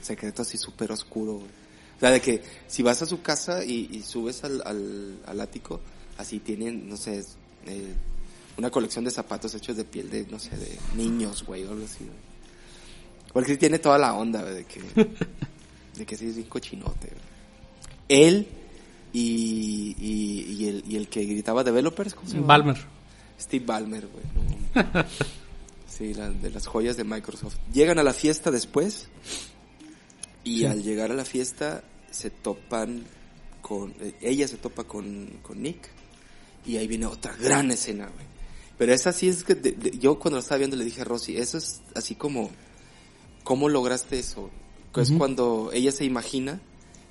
[0.00, 1.50] secreto así súper oscuro, güey.
[1.96, 5.40] O sea, de que si vas a su casa y, y subes al, al, al
[5.40, 5.80] ático,
[6.16, 7.22] así tienen, no sé,
[7.66, 7.92] eh,
[8.58, 11.84] una colección de zapatos hechos de piel de, no sé, de niños, güey, o algo
[11.84, 12.18] así, güey.
[13.32, 14.80] Porque sí tiene toda la onda, güey, de que,
[15.96, 17.30] de que sí es bien cochinote, güey.
[18.08, 18.46] Él
[19.12, 22.46] y, y, y el, y el que gritaba developers, ¿cómo se llama?
[22.48, 22.76] Balmer.
[23.40, 24.24] Steve Ballmer, güey.
[24.94, 25.04] no.
[25.88, 27.56] sí, la- de las joyas de Microsoft.
[27.72, 29.08] Llegan a la fiesta después
[30.44, 30.64] y Sí.
[30.66, 33.04] al llegar a la fiesta se topan
[33.62, 33.94] con...
[34.00, 35.88] eh, ella se topa con, con Nick
[36.66, 38.26] y ahí viene otra gran escena, güey.
[38.80, 41.04] Pero esa sí es que de- de- yo cuando lo estaba viendo le dije a
[41.04, 42.50] Rosy, eso es así como...
[43.44, 44.48] ¿Cómo lograste eso?
[44.94, 46.60] Que Es cuando ella se imagina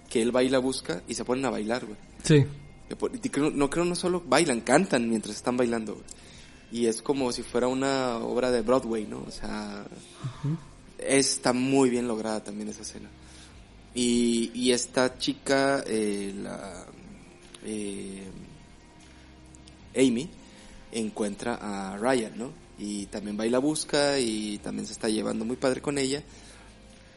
[0.09, 1.97] que él va y la busca y se ponen a bailar, güey.
[2.23, 2.43] Sí.
[3.53, 5.93] No creo no solo bailan, cantan mientras están bailando.
[5.93, 6.05] güey.
[6.71, 9.23] Y es como si fuera una obra de Broadway, ¿no?
[9.27, 9.85] O sea,
[10.97, 13.09] está muy bien lograda también esa escena.
[13.93, 16.85] Y, y esta chica, eh, la
[17.63, 18.23] eh,
[19.95, 20.29] Amy,
[20.91, 22.51] encuentra a Ryan, ¿no?
[22.77, 26.23] Y también va y la busca y también se está llevando muy padre con ella.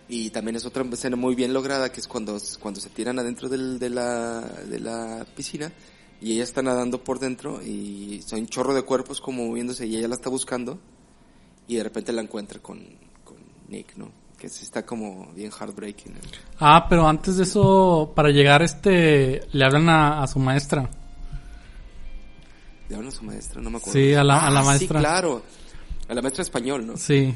[0.09, 3.49] Y también es otra escena muy bien lograda, que es cuando, cuando se tiran adentro
[3.49, 5.73] del, de, la, de la piscina
[6.21, 9.97] y ella está nadando por dentro y son un chorro de cuerpos como moviéndose y
[9.97, 10.79] ella la está buscando
[11.67, 12.79] y de repente la encuentra con,
[13.25, 13.37] con
[13.69, 14.11] Nick, ¿no?
[14.39, 16.15] Que sí está como bien heartbreaking.
[16.15, 16.21] ¿no?
[16.59, 20.91] Ah, pero antes de eso, para llegar, este, le hablan a, a su maestra.
[22.89, 23.61] ¿Le hablan a su maestra?
[23.63, 23.99] No me acuerdo.
[23.99, 25.01] Sí, a la- a la Ah, maestra.
[25.01, 25.43] Sí, claro.
[26.09, 26.97] A la maestra español, ¿no?
[26.97, 27.35] Sí,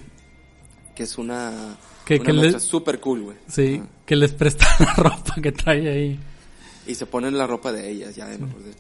[0.95, 3.37] Que es una, Que- una que maestra súper cool, güey.
[3.49, 6.21] sí, que les presta la ropa que trae ahí.
[6.87, 8.73] Y se ponen la ropa de ellas, ya me acordé.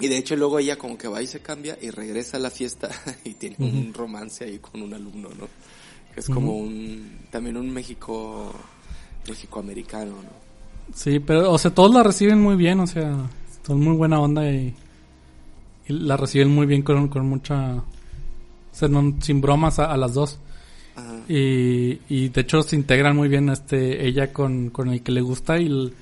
[0.00, 2.50] Y de hecho luego ella como que va y se cambia y regresa a la
[2.50, 2.90] fiesta
[3.24, 5.48] y tiene un romance ahí con un alumno, ¿no?
[6.12, 8.52] Que es como un, también un México,
[9.28, 10.46] México americano, ¿no?
[10.94, 13.16] Sí, pero, o sea, todos la reciben muy bien, o sea,
[13.66, 14.74] son muy buena onda y,
[15.88, 17.84] y la reciben muy bien con, con mucha, o
[18.72, 20.38] sea, no- sin bromas a, a las dos.
[20.96, 21.20] Ajá.
[21.28, 25.20] Y, y de hecho se integran muy bien este ella con, con el que le
[25.20, 25.94] gusta y, el-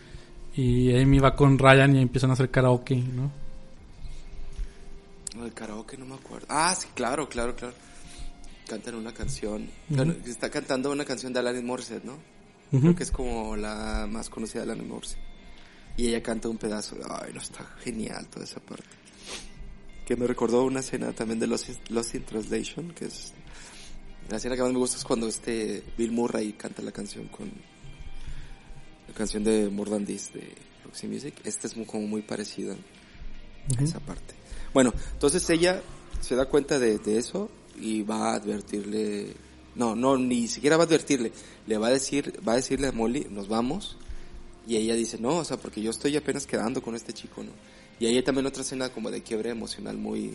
[0.56, 3.30] y Amy va con Ryan y empiezan a hacer karaoke, ¿no?
[5.44, 6.46] El karaoke no me acuerdo.
[6.48, 7.74] Ah, sí, claro, claro, claro.
[8.68, 9.68] Cantan una canción.
[10.26, 12.16] Está cantando una canción de Alanis Morissette, ¿no?
[12.70, 15.20] Creo que es como la más conocida de Alanis Morissette.
[15.96, 16.96] Y ella canta un pedazo.
[17.08, 18.84] Ay, no, está genial toda esa parte.
[20.06, 23.32] Que me recordó una escena también de Lost in, Lost in Translation, que es...
[24.28, 27.50] La escena que más me gusta es cuando este Bill Murray canta la canción con...
[29.08, 29.68] La canción de
[30.06, 31.34] This de Roxy Music.
[31.44, 32.74] Esta es muy- como muy parecida
[33.78, 34.34] a esa parte.
[34.72, 35.82] Bueno, entonces ella
[36.20, 39.34] se da cuenta de, de eso y va a advertirle,
[39.74, 41.32] no, no, ni siquiera va a advertirle,
[41.66, 43.96] le va a decir, va a decirle a Molly, nos vamos,
[44.66, 47.52] y ella dice, no, o sea, porque yo estoy apenas quedando con este chico, ¿no?
[48.04, 50.32] Y ahí hay también otra escena como de quiebre emocional muy,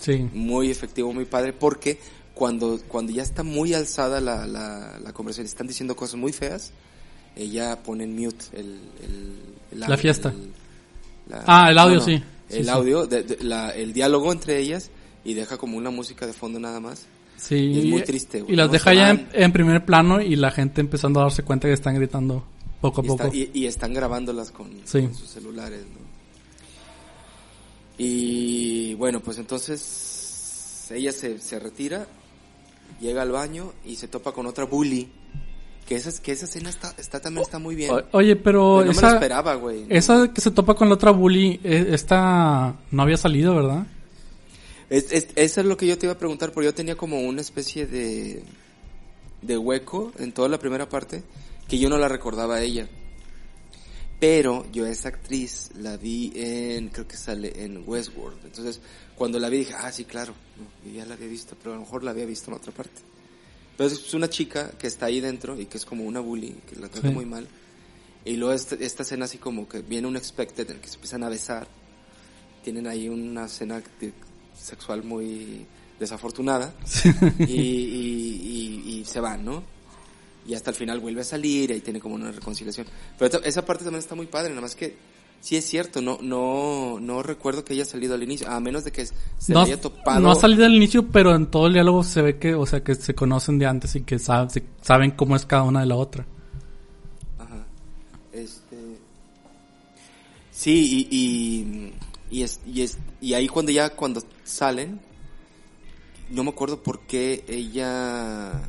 [0.00, 2.00] Sí, muy efectivo, muy padre, porque
[2.34, 6.72] cuando, cuando ya está muy alzada la, la, la conversación, están diciendo cosas muy feas,
[7.36, 9.36] ella pone en mute el, el,
[9.70, 10.30] el La fiesta.
[10.30, 10.50] el-
[11.28, 12.20] la- Ah, el audio, sí.
[12.48, 12.70] Sí, El sí.
[12.70, 14.90] audio, de- de- la- el diálogo entre ellas
[15.24, 17.06] y deja como una música de fondo nada más.
[17.36, 18.52] Sí, Y es muy triste, güey.
[18.54, 21.44] Y las No deja ya en, en primer plano y la gente empezando a darse
[21.44, 22.44] cuenta que están gritando
[22.80, 23.24] poco a Y, poco.
[23.24, 25.02] está- y- y están grabándolas con, Sí.
[25.02, 26.01] con sus celulares, ¿no?
[28.04, 32.08] Y bueno, pues entonces ella se, se retira,
[33.00, 35.08] llega al baño y se topa con otra bully.
[35.86, 37.92] Que esa, que esa escena está, está también está muy bien.
[37.92, 39.84] O- Oye, pero Pero no me esa, lo esperaba, güey.
[39.88, 43.86] esa que se topa con la otra bully, eh, esta no había salido, ¿verdad?
[44.90, 47.20] Es, es- eso es lo que yo te iba a preguntar, porque yo tenía como
[47.20, 48.42] una especie de,
[49.42, 51.22] de hueco en toda la primera parte
[51.68, 52.88] que yo no la recordaba a ella.
[54.22, 58.38] Pero yo a esa actriz la vi en, creo que sale en Westworld.
[58.44, 58.80] Entonces,
[59.16, 60.32] cuando la vi dije, ah, sí, claro,
[60.84, 63.00] no, ya la había visto, pero a lo mejor la había visto en otra parte.
[63.76, 66.76] Pero es una chica que está ahí dentro y que es como una bully, que
[66.76, 67.14] la trata Sí.
[67.14, 67.48] muy mal.
[68.24, 70.94] Y luego esta, esta escena así como que viene un expected en el que se
[70.94, 71.66] empiezan a besar.
[72.62, 73.82] Tienen ahí una escena
[74.56, 75.66] sexual muy
[75.98, 76.72] desafortunada.
[77.40, 79.64] y, y, y- y se van, ¿no?
[80.46, 82.86] Y hasta el final vuelve a salir y ahí tiene como una reconciliación.
[83.18, 84.96] Pero esa- parte también está muy padre, nada más que
[85.40, 88.92] sí es cierto, no no no recuerdo que haya salido al inicio, a menos de
[88.92, 89.14] que se
[89.52, 90.20] no, haya topado.
[90.20, 92.82] no ha salido al inicio, pero en todo el diálogo se ve que, o sea,
[92.84, 95.96] que se conocen de antes y que se- saben cómo es cada una de la
[95.96, 96.26] otra.
[97.38, 97.64] Ajá.
[98.32, 98.76] Este.
[100.52, 101.16] Sí, y,
[102.30, 105.00] y, y, es, y, es, y ahí cuando ya, cuando salen,
[106.30, 108.62] no me acuerdo por qué ella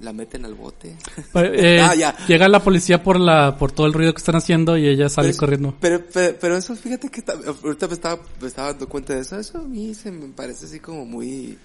[0.00, 0.94] la meten al bote.
[1.34, 2.16] Eh, Ah, ya.
[2.26, 5.26] Llega la policía por la, por todo el ruido que están haciendo y ella sale
[5.28, 5.74] Pero es- corriendo.
[5.80, 9.20] Pero, pero, pero eso, fíjate que ta- ahorita me estaba, me estaba dando cuenta de
[9.20, 9.38] eso.
[9.38, 11.56] Eso a mí se me parece así como muy...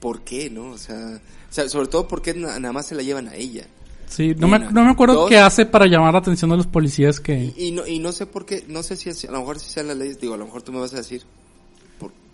[0.00, 0.72] ¿Por qué, no?
[0.72, 3.64] O sea, o sea sobre todo porque na- nada más se la llevan a ella.
[4.06, 5.28] Sí, no me, no me acuerdo Dos.
[5.30, 7.52] qué hace para llamar la atención de los policías que...
[7.56, 9.58] Y, y no, y no sé por qué, no sé si es- a lo mejor
[9.58, 11.22] si sean las leyes, digo, a lo mejor tú me vas a decir,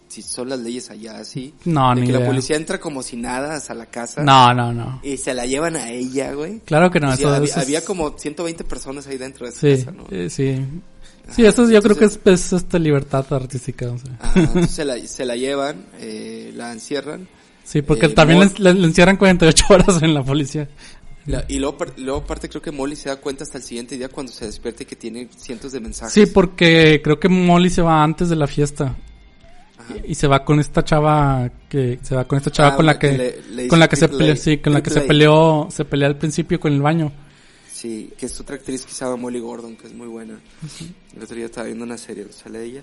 [0.09, 1.55] si son las leyes allá así.
[1.65, 2.29] No, de ni que la idea.
[2.29, 4.23] policía entra como si nada a la casa.
[4.23, 5.01] No, no, no.
[5.03, 6.61] Y se la llevan a ella, güey.
[6.61, 7.13] Claro que no.
[7.13, 10.05] Eso- había, eso es- había como 120 personas ahí dentro de esa Sí, casa, ¿no?
[10.11, 10.65] eh, sí.
[11.35, 13.91] Sí, eso yo creo que es, es esta libertad artística.
[13.91, 14.13] o sea.
[14.21, 17.27] Ajá, entonces se la, se la llevan, eh, la encierran.
[17.65, 20.69] Sí, porque Eh, también Mol- le, le- encierran 48 horas en la policía.
[21.25, 24.11] la- y luego, luego aparte creo que Molly se da cuenta hasta el siguiente día
[24.11, 26.13] cuando se despierta y que tiene cientos de mensajes.
[26.13, 28.95] Sí, porque creo que Molly se va antes de la fiesta.
[29.85, 29.95] Ajá.
[30.07, 32.99] Y se va con esta chava que se va con esta chava Ah, con la
[32.99, 35.85] que, le- le con la que se peleó, sí, con la que se peleó, se
[35.85, 37.13] pelea al principio con el baño.
[37.73, 40.41] Sí, que es otra actriz que se llama Molly Gordon, que es muy buena.
[41.15, 42.83] El otro día estaba viendo una serie, sale ella.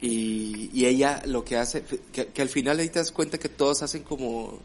[0.00, 3.48] Y, y ella lo que hace, que, que al final ahí te das cuenta que
[3.48, 4.58] todos hacen como,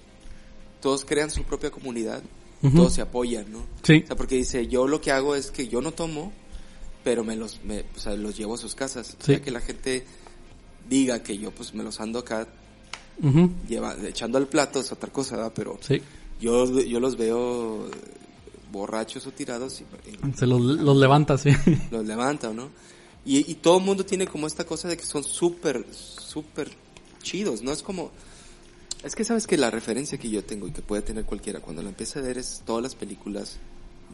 [0.82, 2.22] todos crean su propia comunidad,
[2.62, 2.76] Ujú.
[2.76, 3.64] todos se apoyan, ¿no?
[3.84, 4.02] Sí.
[4.04, 6.34] O sea, porque dice, yo lo que hago es que yo no tomo,
[7.04, 9.16] pero me los, me, o sea, los llevo a sus casas.
[9.22, 9.42] O sea, Sí.
[9.42, 10.04] que la gente
[10.90, 12.48] diga que yo pues me los ando acá
[13.22, 13.52] Ujú.
[13.68, 15.52] lleva, echando al plato es otra cosa, ¿verdad?
[15.56, 16.02] Pero Sí.
[16.42, 17.92] yo, yo los veo eh,
[18.72, 21.50] borrachos o tirados y, y Se los, los levanta, sí.
[21.92, 22.70] los levanta, ¿no?
[23.26, 26.72] Y, y todo el mundo tiene como esta cosa de que son súper, súper
[27.22, 27.72] chidos, ¿no?
[27.72, 28.12] Es como...
[29.04, 31.82] Es que sabes que la referencia que yo tengo y que puede tener cualquiera cuando
[31.82, 33.58] la empieza a ver es todas las películas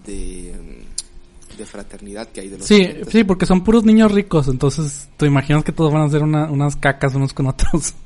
[0.06, 1.14] de, mm,
[1.56, 3.10] de fraternidad que hay de los Sí, 80s.
[3.12, 6.50] sí, porque son puros niños ricos, entonces te imaginas que todos van a hacer una-
[6.52, 7.94] unas cacas unos con otros.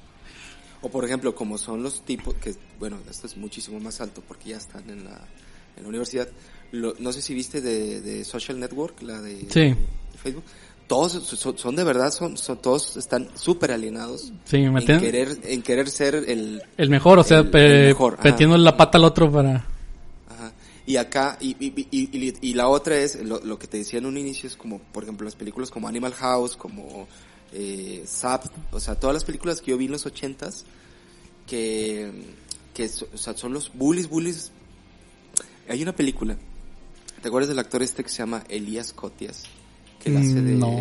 [0.82, 4.52] O por ejemplo, como son los tipos que, bueno, esto es muchísimo más alto porque
[4.52, 5.20] ya están en la,
[5.76, 6.30] en la universidad.
[6.72, 9.60] Lo- no sé si viste de, de Social Network, la de, Sí.
[9.60, 9.76] de
[10.24, 10.46] Facebook.
[10.88, 15.62] Todos son, son de verdad, son, son todos están súper alienados Sí, en querer, en
[15.64, 19.04] querer ser el, el mejor, o sea, el- pe- el mejor, metiendo la pata al
[19.04, 19.66] otro para...
[20.89, 21.88] Y acá, y, y,
[22.41, 25.04] y, la otra es, lo, lo que te decía en un inicio es como, por
[25.04, 27.08] ejemplo, las películas como Animal House, como
[27.54, 28.06] eh,
[28.71, 30.65] o sea, todas las películas que yo vi en los ochentas,
[31.45, 32.12] que,
[32.73, 34.52] que o sea, son los bullies, bullies.
[35.67, 36.36] Hay una película,
[37.21, 39.43] ¿te acuerdas del actor este que se llama Elías Cotias?
[40.04, 40.75] Que la hace de, No.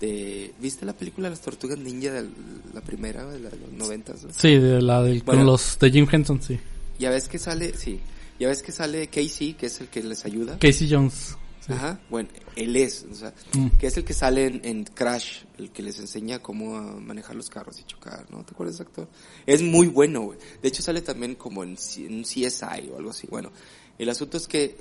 [0.00, 2.26] de, ¿viste la película Las Tortugas Ninja de
[2.72, 4.24] la primera, de la de los noventas?
[4.24, 4.32] no?
[4.32, 5.40] Sí, de la del, Bueno.
[5.40, 6.58] con los de Jim Henson, sí.
[6.98, 8.00] Ya ves que sale, sí,
[8.38, 10.58] ya ves que sale Casey, que es el que les ayuda.
[10.58, 11.36] Casey Jones.
[11.60, 11.72] sí.
[11.72, 13.68] Ajá, bueno, él es, o sea, Mm.
[13.78, 17.48] que es el que sale en, en Crash, el que les enseña cómo manejar los
[17.50, 18.44] carros y chocar, ¿no?
[18.44, 19.08] ¿Te acuerdas de ese actor?
[19.46, 20.38] Es muy bueno, güey.
[20.62, 23.26] De hecho sale también como en, en CSI o algo así.
[23.28, 23.50] Bueno,
[23.98, 24.76] el asunto es que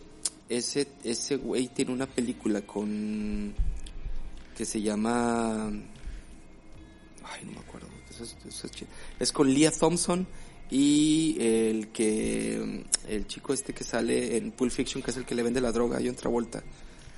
[0.48, 3.54] ese, ese güey tiene una película con,
[4.56, 5.66] que se llama,
[7.24, 7.85] ay, no me acuerdo,
[8.16, 8.88] eso es, eso es chi-
[9.20, 10.26] es con Leah Thompson
[10.72, 15.36] y el que el chico este que sale en Pulp Fiction que es el que
[15.36, 16.64] le vende la droga a otra vuelta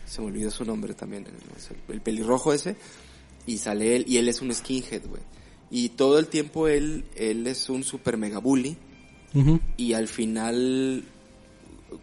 [0.05, 2.75] se me olvidó su nombre también el, el pelirrojo ese.
[3.45, 5.21] Y sale él y él es un skinhead güey.
[5.71, 8.75] Y todo el tiempo él él es un super mega bully.
[9.77, 11.03] Y al final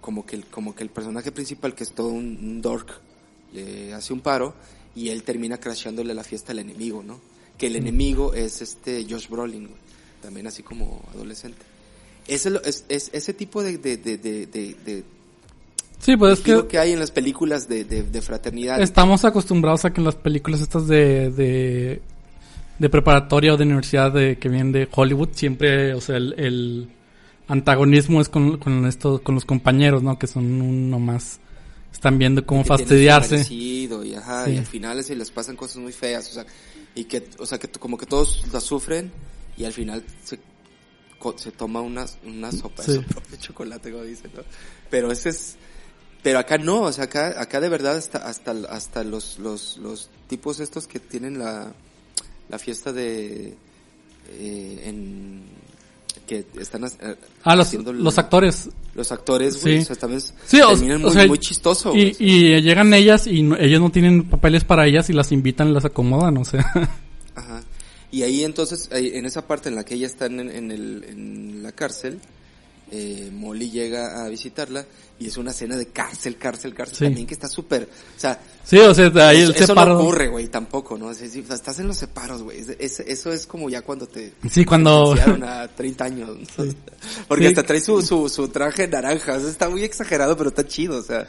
[0.01, 3.01] como que el, como que el personaje principal que es todo un, un dork
[3.53, 4.55] le hace un paro
[4.95, 7.21] y él termina crasheándole la fiesta al enemigo, ¿no?
[7.59, 9.79] Que el enemigo es este Josh Brolin, güey,
[10.23, 11.59] también así como adolescente.
[12.27, 15.05] Ese es, es- ese tipo de, de, de, de, de- de
[16.01, 18.83] Sí, pues es que que hay en las películas de, de, de fraternidad.
[18.83, 22.03] estamos acostumbrados a que en las películas estas de, de,
[22.79, 26.89] de preparatoria o de universidad de, que vienen de Hollywood, siempre, o sea, el, el
[27.49, 30.19] antagonismo es con, con estos, con los compañeros, ¿no?
[30.19, 31.39] Que son uno más,
[31.93, 33.47] están viendo cómo que fastidiarse.
[33.55, 34.53] y ajá, Sí.
[34.53, 36.47] y al final se les pasan cosas muy feas, o sea,
[36.95, 39.13] y que, o sea, que como que todos las sufren
[39.57, 40.39] y al final se,
[41.37, 42.93] se toma una, una sopa Sí.
[42.93, 44.43] de su propio chocolate, como dicen, ¿no?
[44.91, 45.57] Pero ese es,
[46.23, 50.11] pero acá no, o sea, acá, acá de verdad hasta, hasta, hasta los, los, los
[50.29, 51.73] tipos estos que tienen la,
[52.49, 53.57] la fiesta de,
[54.31, 55.43] eh, en,
[56.27, 58.69] que están eh, Ah, los, haciendo los actores.
[58.95, 59.83] los actores, güey, Sí.
[59.83, 62.15] o sea, también Sí, o- muy, sea, muy chistoso, Y,
[62.63, 65.85] llegan ellas y no- ellos no tienen papeles para ellas y las invitan y las
[65.85, 66.61] acomodan, o sea.
[67.35, 67.63] Ajá.
[68.11, 71.63] Y ahí entonces, en esa parte en la que ella está en, en, el, en
[71.63, 72.21] la cárcel,
[72.97, 74.87] eh, Molly llega a visitarla
[75.19, 77.05] y es una escena de cárcel, cárcel, cárcel Sí.
[77.07, 79.95] también que está súper, o sea, Sí, o sea, ahí eso, el eso separo.
[79.95, 81.07] no ocurre, güey, tampoco, ¿no?
[81.09, 82.59] O sea, estás en los separos, güey.
[82.61, 85.15] Es- es- eso es como ya cuando te Sí, cuando...
[85.15, 86.29] a 30 años.
[86.57, 86.65] ¿no?
[87.29, 87.49] Porque Sí.
[87.49, 89.35] hasta trae su, su, su traje naranja.
[89.35, 90.99] O sea, está muy exagerado, pero está chido.
[90.99, 91.27] O sea,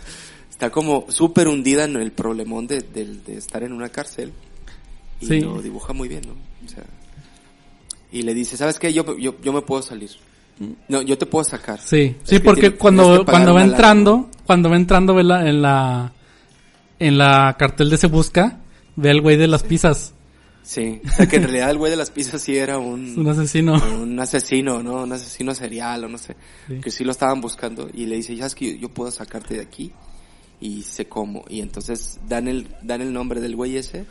[0.49, 4.31] está como súper hundida en el problemón de, de, de estar en una cárcel.
[5.21, 6.33] Y lo dibuja muy bien, ¿no?
[6.65, 6.83] O sea,
[8.11, 8.93] y le dice, ¿sabes qué?
[8.93, 10.11] Yo, yo, yo me puedo salir.
[10.87, 11.79] No, yo te puedo sacar.
[11.79, 15.49] Sí, sí, que porque tiene- cuando, cuando va lana, entrando, cuando va entrando ve la-
[15.49, 16.13] en la,
[16.99, 18.59] en la cartel de Se Busca,
[18.95, 20.13] ve al güey de las pizzas,
[20.63, 20.99] Sí.
[21.05, 23.13] O sea, que en realidad el güey de las pizzas sí era un...
[23.19, 23.75] un asesino.
[24.01, 25.03] un asesino, ¿no?
[25.03, 26.35] Un asesino serial o no sé.
[26.67, 26.79] Sí.
[26.81, 29.53] Que sí lo estaban buscando y le dice, ya es que yo, yo puedo sacarte
[29.53, 29.91] de aquí
[30.59, 31.45] y sé cómo.
[31.49, 34.05] Y entonces dan el, dan el nombre del güey ese.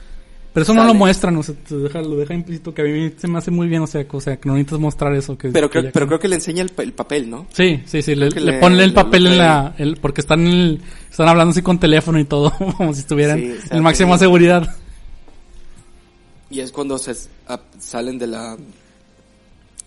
[0.55, 3.13] Pero eso no lo muestran, o sea, te deja, lo deja implícito que a mí
[3.19, 5.37] se me hace muy bien, o sea, que, o sea, que no necesitas mostrar eso.
[5.37, 7.47] Que, Pero que creo, ya- pero creo que le enseña el, pa- el papel, ¿no?
[7.53, 10.21] Sí, sí, sí, le, que le le- ponen el papel le- en la, el, porque
[10.21, 13.83] están en el- están hablando así con teléfono y todo, como si estuvieran Sí, en
[13.83, 14.77] máxima que- seguridad.
[16.51, 18.57] Y es cuando se s- a- salen de la,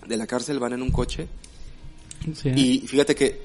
[0.05, 1.27] de la cárcel, van en un coche.
[2.35, 2.49] Sí.
[2.55, 3.39] Y fíjate que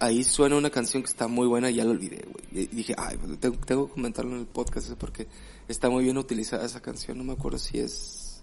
[0.00, 2.64] ahí suena una canción que está muy buena y ya la olvidé, güey.
[2.64, 5.26] Y dije, ay, pues, tengo, tengo que comentarlo en el podcast porque
[5.68, 7.18] está muy bien utilizada esa canción.
[7.18, 8.42] No me acuerdo si es...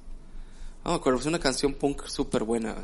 [0.83, 2.75] No me acuerdo, es una canción punk súper buena.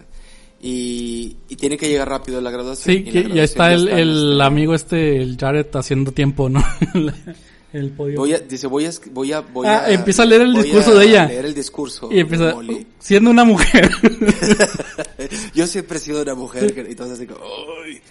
[0.61, 2.95] Y, y tiene que llegar rápido a la graduación.
[2.95, 6.63] Sí, y que ya está el, el está, amigo este, el Jared, haciendo tiempo, ¿no?
[7.73, 8.17] el podio.
[8.19, 10.95] Voy a, dice, voy a, voy a, voy Ah, a- empieza a leer el discurso
[10.97, 11.25] de ella.
[11.27, 12.09] leer el discurso.
[12.11, 12.87] y empieza, Molly.
[12.99, 13.89] siendo una mujer.
[15.53, 17.39] Yo siempre he sido una mujer, entonces así como,
[17.85, 18.01] "Ay".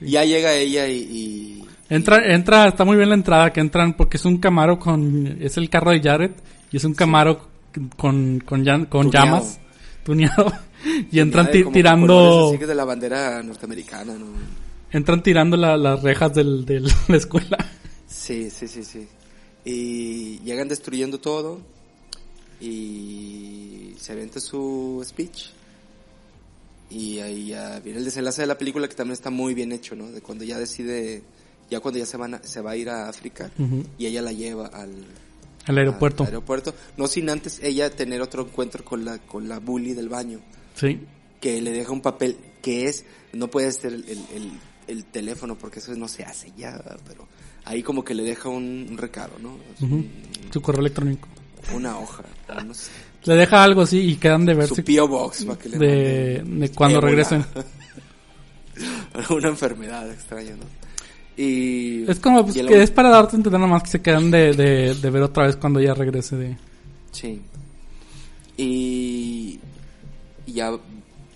[0.00, 3.94] Y Ya llega ella y, y- entra, entra, está muy bien la entrada que entran
[3.94, 6.30] porque es un Camaro con, es el carro de Jared
[6.70, 7.48] y es un Camaro
[7.96, 9.26] con, con, llan- con Tuneado.
[9.26, 9.60] llamas,
[10.04, 10.52] tuneado.
[11.10, 14.26] Y entran ti- tirando, así que de la bandera norteamericana, ¿no?
[14.90, 17.58] entran tirando la- las rejas del, de la escuela.
[18.06, 19.06] Sí, sí, sí, sí.
[19.64, 21.60] Y llegan destruyendo todo
[22.60, 25.46] y se aventa su speech.
[26.90, 29.94] Y ahí ya viene el desenlace de la película que también está muy bien hecho,
[29.94, 30.10] ¿no?
[30.10, 31.22] De cuando ya decide,
[31.70, 33.50] ya cuando ya se, van a- se va a ir a África
[33.98, 34.92] y ella la lleva al,
[35.66, 36.22] Al aeropuerto.
[36.24, 36.74] al aeropuerto.
[36.96, 40.40] No sin antes ella tener otro encuentro con la, con la bully del baño,
[40.74, 41.00] Sí.
[41.40, 44.52] que le deja un papel que es, no puede ser el, el, el-
[44.88, 47.28] el teléfono porque eso no se hace ya, pero
[47.66, 49.58] ahí como que le deja un, un recado, ¿no?
[49.82, 50.10] Un-
[50.50, 51.28] Su correo electrónico.
[51.74, 52.90] una hoja, o no sé,
[53.24, 55.06] Le deja algo así y quedan de su verse P.O.
[55.06, 57.10] Box para que le de, de cuando ébola.
[57.10, 57.44] regresen.
[59.30, 60.64] una enfermedad extraña, ¿no?
[61.40, 63.84] Y Es como pues, y el que hom- es para darte a entender nada más
[63.84, 66.56] que se quedan de, de, de ver otra vez cuando ya regrese de...
[67.12, 67.40] Sí.
[68.56, 69.60] Y,
[70.46, 70.72] ya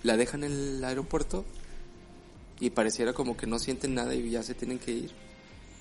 [0.03, 1.45] la dejan en el aeropuerto
[2.59, 5.11] y pareciera como que no sienten nada y ya se tienen que ir.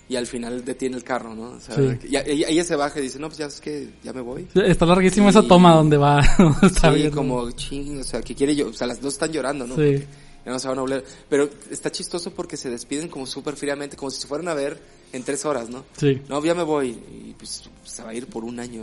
[0.08, 1.50] Y al final detiene el carro, ¿no?
[1.52, 2.08] O sea, Sí.
[2.10, 4.46] ya- ella, ella se baja y dice, no, pues ya es que ya me voy.
[4.54, 6.20] Está larguísima Y- esa toma donde va.
[6.94, 9.74] Sí, como ching, o sea, que quiere yo, o sea, las dos están llorando, ¿no?
[9.74, 9.80] Sí.
[9.80, 10.06] Porque
[10.44, 11.04] Ya no se van a volver.
[11.28, 14.80] Pero está chistoso porque se despiden como súper fríamente, como si se fueran a ver
[15.12, 15.84] en tres horas, ¿no?
[15.96, 16.20] Sí.
[16.28, 16.90] No, ya me voy.
[16.90, 18.82] Y pues se va a ir por un año.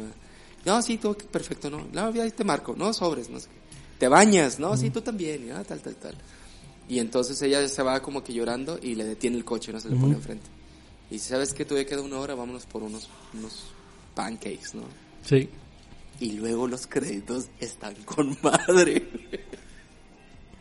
[0.66, 1.88] No, sí, todo perfecto, ¿no?
[1.92, 2.76] No, ya te marco.
[2.78, 3.60] No, sobres, no sé qué.
[4.00, 4.60] ¿te bañas?
[4.60, 6.16] No, sí, tú también, y, ah, tal, tal, tal.
[6.88, 9.90] Y entonces ella se va como que llorando y le detiene el coche, no se
[9.90, 10.48] le pone enfrente.
[11.12, 11.66] Y dice, ¿sabes qué?
[11.66, 13.66] Todavía queda una hora, vámonos por unos, unos
[14.16, 14.84] pancakes, ¿no?
[15.24, 15.50] Sí.
[16.20, 19.08] Y luego los créditos están con madre.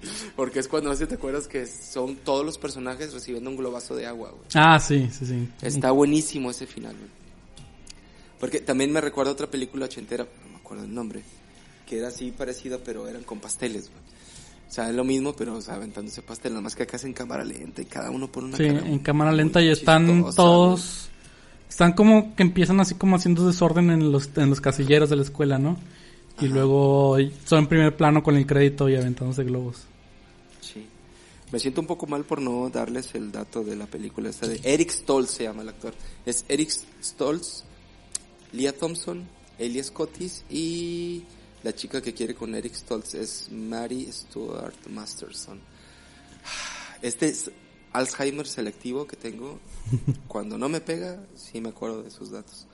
[0.37, 3.97] Porque es cuando, no sé te acuerdas que son todos los personajes recibiendo un globazo
[3.97, 4.43] de agua, güey.
[4.55, 5.49] Ah, sí, sí, sí.
[5.63, 7.11] Está buenísimo ese final, güey.
[8.39, 11.23] Porque también me recuerda otra película ochentera, no me acuerdo el nombre,
[11.87, 14.01] que era así parecida, pero eran con pasteles, güey.
[14.69, 17.05] O sea, es lo mismo, pero, o sea, aventándose pastel, nada más que acá es
[17.05, 20.07] en cámara lenta y cada uno por una Sí, cara en cámara lenta y están
[20.07, 21.05] chistosa, todos...
[21.69, 25.23] Están como que empiezan así como haciendo desorden en los, en los casilleros de la
[25.23, 25.77] escuela, ¿no?
[26.41, 29.85] Y luego son en primer plano con el crédito y aventándose globos.
[30.61, 30.87] Sí.
[31.51, 34.61] Me siento un poco mal por no darles el dato de la película esta de
[34.63, 35.95] Eric Stoltz se llama el actor.
[36.27, 36.71] Es Eric
[37.03, 37.65] Stoltz,
[38.53, 39.27] Leah Thompson,
[39.59, 41.25] Elias Cotis y
[41.63, 45.61] la chica que quiere con Eric Stoltz es Mary Stuart Masterson.
[47.03, 47.51] Este es
[47.93, 49.59] Alzheimer selectivo que tengo.
[50.29, 52.67] Cuando no me pega, sí me acuerdo de esos datos.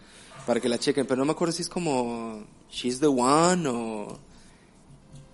[0.46, 2.44] Para que la chequen, pero no me acuerdo si es como
[2.74, 4.18] She's the One o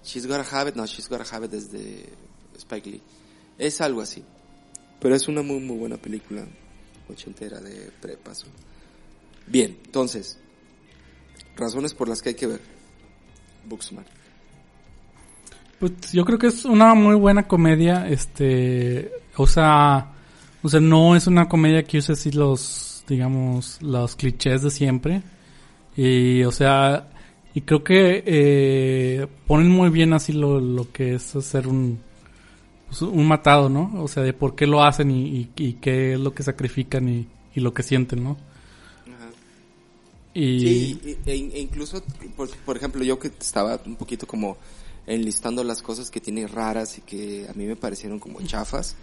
[0.05, 0.76] She's Gotta Have It.
[0.76, 2.11] No, She's Gotta Have It desde
[2.59, 3.03] Spike Lee.
[3.59, 4.22] Es algo así.
[5.01, 6.47] Pero es una muy, muy buena película
[7.09, 8.47] ochentera de prepaso.
[9.47, 10.38] Bien, entonces,
[11.57, 12.61] razones por las que hay que ver
[13.66, 14.07] Booksmart.
[15.78, 20.12] Pues yo creo que es una muy buena comedia, este, o sea,
[20.62, 25.22] o sea, no es una comedia que use así los, digamos, los clichés de siempre.
[25.97, 27.09] Y, o sea,
[27.55, 31.98] y creo que eh, ponen muy bien así lo, lo que es hacer un,
[32.88, 33.92] pues, un matado, ¿no?
[34.03, 37.09] O sea, de por qué lo hacen y, y, y qué es lo que sacrifican
[37.09, 38.36] y, y lo que sienten, ¿no?
[39.07, 39.30] Ajá.
[40.32, 42.03] Y, Sí, e, e incluso,
[42.36, 44.57] por, por ejemplo, yo que estaba un poquito como
[45.07, 48.94] enlistando las cosas que tiene raras y que a mí me parecieron como chafas,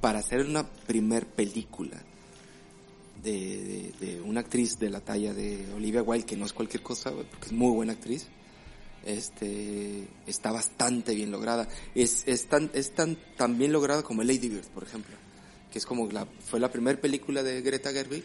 [0.00, 1.96] para hacer una primer película
[3.22, 6.82] de, de, de una actriz de la talla de Olivia Wilde, que no es cualquier
[6.82, 8.26] cosa, porque es muy buena actriz,
[9.04, 11.68] este, está bastante bien lograda.
[11.94, 15.14] Es, es tan, es tan, tan bien lograda como Lady Bird, por ejemplo,
[15.72, 18.24] que es como la, fue la primera película de Greta Gerwig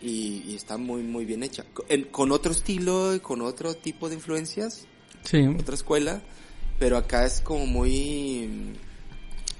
[0.00, 1.64] y, y está muy, muy bien hecha.
[1.88, 4.86] En- con otro estilo y con otro tipo de influencias,
[5.24, 6.22] sí, otra escuela,
[6.78, 8.74] pero acá es como muy...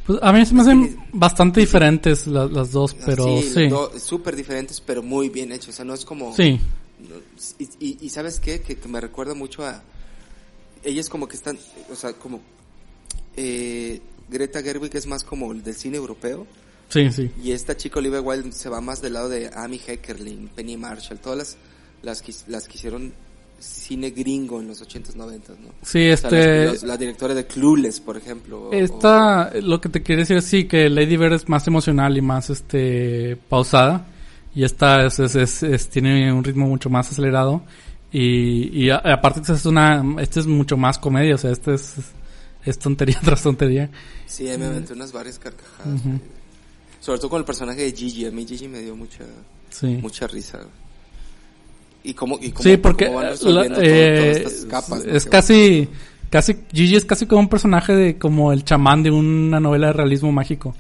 [0.07, 3.69] pues a mí se me Es hacen que- bastante diferentes las, las dos, pero sí,
[3.99, 5.71] súper diferentes, pero muy bien hechos.
[5.71, 6.35] O sea, no es como...
[6.35, 6.61] sí,
[7.59, 8.61] Y, y, y sabes qué?
[8.61, 9.83] Que, que me recuerda mucho a...
[10.83, 11.59] Ellas como que están,
[11.91, 12.41] o sea, como...
[13.37, 16.47] Eh, Greta Gerwig es más como el del cine europeo.
[16.89, 17.31] sí, sí.
[17.43, 21.19] Y esta chica Olivia Wilde se va más del lado de Amy Heckerling, Penny Marshall,
[21.19, 21.57] todas las,
[22.03, 23.13] las, que, las que hicieron
[23.65, 25.69] cine gringo en los 80s, 90s, ¿no?
[25.83, 28.69] Sí, O sea, este, los- los- la directora de Clueless, por ejemplo.
[28.69, 32.17] o- esta, lo que te quiere decir es sí, que Lady Bird es más emocional
[32.17, 34.07] y más, este, pausada.
[34.55, 37.63] Y esta es, es, es- es- tiene un ritmo mucho más acelerado.
[38.13, 41.75] Y, y a- aparte esta es una, este es mucho más comedia, o sea, este
[41.75, 41.95] es,
[42.65, 43.91] es tontería tras tontería.
[44.27, 46.01] Sí, me aventé unas varias carcajadas.
[47.01, 48.25] Sobre todo con el personaje de Gigi.
[48.27, 49.25] A mí Gigi me dio mucha,
[49.71, 49.89] Sí.
[50.01, 50.61] mucha risa.
[52.05, 55.05] Y cómo, y cómo, Sí, porque cómo van la- resolviendo todo- eh, todas estas capas.
[55.07, 55.89] es casi,
[56.31, 59.93] casi, Gigi es casi como un personaje de, como el chamán de una novela de
[59.95, 60.75] realismo mágico.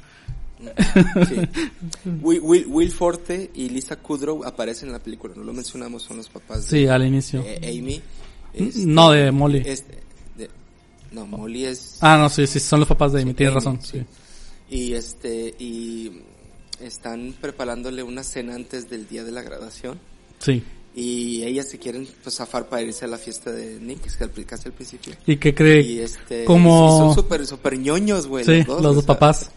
[1.28, 1.36] Sí.
[2.22, 5.34] Will, Will, Will Forte y Lisa Kudrow aparecen en la película.
[5.36, 7.42] No lo mencionamos, son los papás de Sí, al inicio.
[7.44, 8.00] eh, Amy.
[8.54, 9.62] N- Este, no, de Molly.
[9.66, 9.98] este,
[10.36, 10.50] de-
[11.12, 11.98] no, Molly es...
[12.00, 13.98] Ah, no, sí, sí, son los papás de Amy, Sí, tienes Amy, razón, sí.
[14.00, 14.06] sí.
[14.76, 16.20] Y este, y
[16.80, 19.98] están preparándole una cena antes del día de la graduación.
[20.38, 20.62] Sí.
[20.96, 24.20] Y ellas se quieren pues zafar para irse a la fiesta de Nick, que es
[24.22, 25.14] al- casi al principio.
[25.26, 25.80] ¿Y qué cree?
[25.82, 28.44] Y este, como- y son súper, súper ñoños, güey.
[28.44, 29.50] sí, los dos, los papás.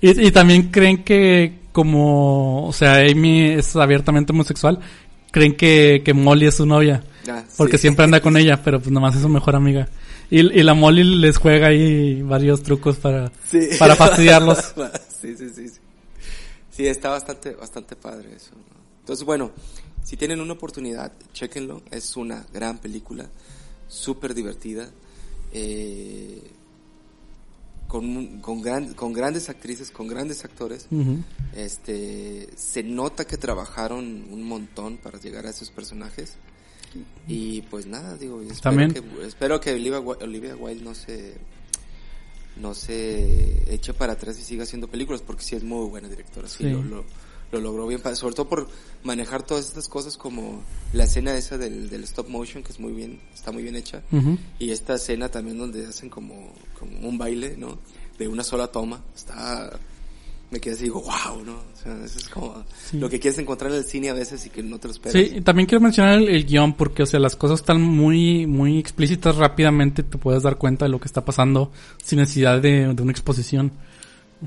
[0.00, 4.78] Y, y también creen que como, o sea, Amy es abiertamente homosexual,
[5.32, 7.02] creen que, que Molly es su novia.
[7.28, 7.82] ah, Porque sí.
[7.82, 9.88] siempre anda con ella, pero pues nomás es su mejor amiga.
[10.30, 13.68] Y, y la Molly les juega ahí varios trucos para, Sí.
[13.78, 14.58] para fastidiarlos.
[15.20, 15.80] sí, sí, sí, sí.
[16.70, 18.50] Sí, está bastante, bastante padre eso.
[19.00, 19.50] Entonces, bueno,
[20.04, 21.82] si tienen una oportunidad, chequenlo.
[21.90, 23.28] Es una gran película,
[23.88, 24.88] súper divertida,
[25.52, 26.40] eh,
[27.88, 30.86] con, con, gran- con grandes actrices, con grandes actores.
[31.54, 36.34] Este, se nota que trabajaron un montón para llegar a esos personajes.
[37.26, 41.34] Y pues nada, digo, espero También- que, espero que Olivia, Olivia Wilde no se,
[42.56, 46.48] no se eche para atrás y siga haciendo películas porque sí es muy buena directora,
[46.48, 46.70] sí, Sí.
[46.70, 47.04] Lo, lo,
[47.54, 48.68] lo logró bien, sobre todo por
[49.02, 52.92] manejar todas estas cosas como la escena esa del, del stop motion, que es muy
[52.92, 54.36] bien, está muy bien hecha, Ujú.
[54.58, 57.78] y esta escena también donde hacen como, como un baile, ¿no?
[58.18, 59.70] De una sola toma, está,
[60.50, 61.54] me quedé así, digo, wow, ¿no?
[61.54, 62.98] O sea, eso es como Sí.
[62.98, 65.12] lo que quieres encontrar en el cine a veces y que no te lo esperas.
[65.28, 68.46] Sí, y también quiero mencionar el, el guion porque, o sea, las cosas están muy,
[68.46, 72.94] muy explícitas rápidamente, te puedes dar cuenta de lo que está pasando sin necesidad de,
[72.94, 73.72] de una exposición.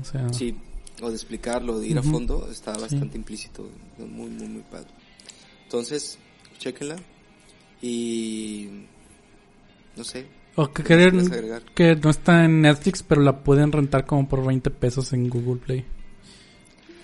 [0.00, 0.56] O sea, Sí,
[1.00, 2.08] o de explicarlo, de ir Ujú.
[2.08, 3.68] a fondo, está bastante implícito,
[3.98, 4.88] muy, muy, muy padre.
[5.64, 6.18] Entonces,
[6.58, 6.96] chéquenla
[7.82, 8.68] y
[9.96, 10.26] no sé,
[10.56, 14.28] o que ¿qué más creen que no está en Netflix, pero la pueden rentar como
[14.28, 15.84] por 20 pesos en Google Play.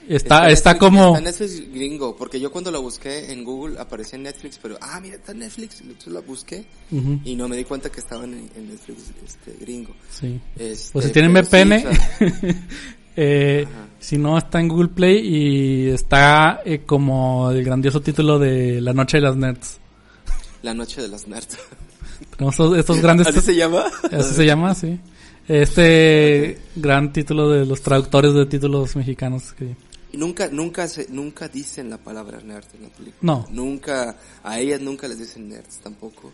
[0.08, 3.78] Está, en está, Netflix- como, Está Netflix gringo, porque yo cuando la busqué en Google
[3.80, 7.56] aparecía en Netflix, pero, ah, mira, está Netflix, entonces la busqué Ujú, y no me
[7.56, 9.94] di cuenta que estaban en, en Netflix este, gringo.
[10.10, 10.38] sí.
[10.58, 12.58] Este, Pues si tienen pero sí, VPN, o sea,
[13.16, 13.66] eh,
[14.00, 18.92] si no está en Google Play y está eh, como el grandioso título de La
[18.92, 19.78] Noche de las Nerds.
[20.62, 21.58] la noche de las nerds.
[22.36, 23.84] Tenemos estos, estos grandes ¿Así se llama?
[24.10, 24.98] Así se llama, sí.
[25.46, 29.52] Este gran título de los traductores de títulos mexicanos.
[29.52, 29.76] Que...
[30.12, 33.18] Y nunca, nunca se, nunca dicen la palabra nerd en la película.
[33.20, 33.46] No.
[33.50, 36.32] Nunca, a ellas nunca les dicen nerds tampoco.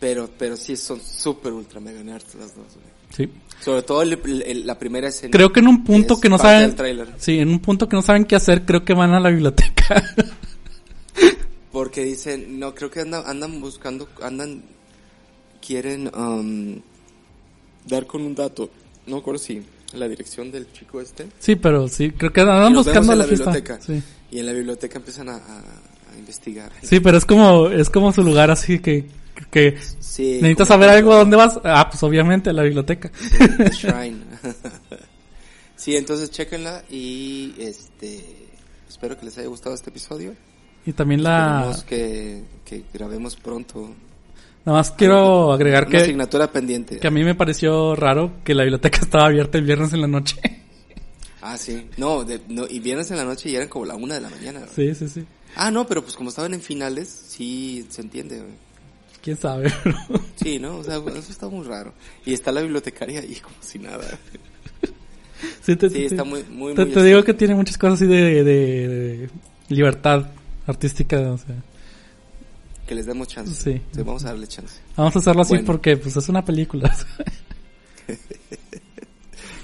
[0.00, 2.92] Pero, pero sí son súper ultra mega nerds las dos, güey.
[3.10, 3.30] Sí.
[3.64, 5.30] Sobre todo el- el- la primera escena.
[5.30, 6.74] Creo que en un punto es que no saben.
[7.18, 10.02] Sí, en un punto que no saben qué hacer, creo que van a la biblioteca.
[11.72, 14.62] Porque dicen, no, creo que andan, andan buscando, andan,
[15.66, 16.80] quieren, um,
[17.88, 18.68] dar con un dato.
[19.06, 19.62] No me acuerdo si
[19.94, 21.26] la dirección del chico este.
[21.38, 23.78] sí, pero sí, creo que andan buscando en la biblioteca.
[23.80, 24.02] Sí.
[24.30, 25.58] Y en la biblioteca empiezan a, a-
[26.14, 26.72] a investigar.
[26.82, 29.06] sí, pero es como es como su lugar así que
[29.50, 31.58] que Sí, necesitas saber algo dónde vas.
[31.64, 33.10] Ah, pues obviamente a la biblioteca.
[33.58, 34.18] The Shrine.
[35.76, 38.24] sí, entonces chéquenla y este
[38.88, 40.34] espero que les haya gustado este episodio.
[40.84, 43.94] Y también la que, que grabemos pronto.
[44.64, 46.98] nada más quiero agregar Una que asignatura pendiente.
[46.98, 50.08] que a mí me pareció raro que la biblioteca estaba abierta el viernes en la
[50.08, 50.36] noche.
[51.40, 51.88] Ah, sí.
[51.96, 54.30] No, de- no, y viernes en la noche y eran como la una de la
[54.30, 54.60] mañana.
[54.60, 54.70] güey.
[54.74, 55.26] sí, sí, sí.
[55.56, 58.36] Ah, no, pero pues como estaban en finales, sí se entiende.
[58.38, 58.50] güey.
[59.22, 59.72] Quién sabe.
[59.84, 59.96] pero-
[60.36, 60.76] Sí, ¿no?
[60.78, 61.94] O sea, eso está muy raro.
[62.26, 64.18] Y está la bibliotecaria ahí como si nada.
[65.62, 68.00] Sí, te, Sí, te- está muy, muy, te, muy te digo que tiene muchas cosas
[68.00, 69.30] así de, de- de
[69.68, 70.26] libertad
[70.66, 71.56] artística, o sea,
[72.86, 73.80] Que les demos chance.
[73.92, 74.02] Sí.
[74.02, 74.80] vamos a darle chance.
[74.96, 75.66] vamos a hacerlo así Bueno.
[75.66, 76.94] porque pues es una película.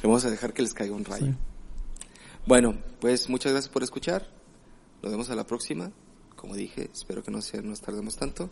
[0.03, 1.27] Vamos a dejar que les caiga un rayo.
[1.27, 1.35] Sí.
[2.47, 4.27] Bueno, pues muchas gracias por escuchar.
[5.03, 5.91] Nos vemos a la próxima.
[6.37, 8.49] Como dije, espero que no se, nos tardemos tanto.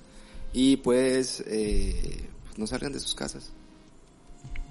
[0.53, 3.51] Y pues, eh, pues no salgan de sus casas.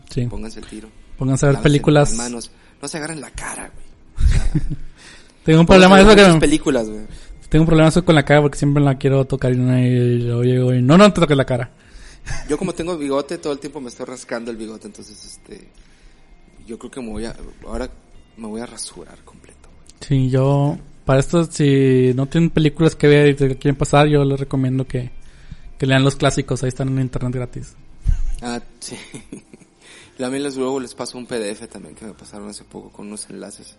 [0.09, 0.25] Sí.
[0.27, 0.89] Pónganse el tiro.
[1.17, 2.09] Pónganse a ver Lávense películas.
[2.09, 2.51] las manos.
[2.81, 4.61] No se agarren la cara, güey.
[5.43, 7.01] Tengo un problema eso que películas, güey.
[7.49, 10.19] tengo un problema eso con la cara porque siempre la quiero tocar y no, y
[10.43, 11.69] llego y no, no te toques la cara.
[12.49, 15.67] Yo como tengo bigote, todo el tiempo me estoy rascando el bigote, entonces este
[16.65, 17.35] yo creo que me voy a
[17.67, 17.87] ahora
[18.37, 19.69] me voy a rasurar completo.
[20.01, 24.25] Sí, yo para esto si no tienen películas que ver y te quieren pasar, yo
[24.25, 25.11] les recomiendo que
[25.77, 27.73] que lean los clásicos, ahí están en internet gratis.
[28.41, 28.97] Ah, sí.
[30.17, 33.29] También les luego les paso un PDF también que me pasaron hace poco con unos
[33.29, 33.75] enlaces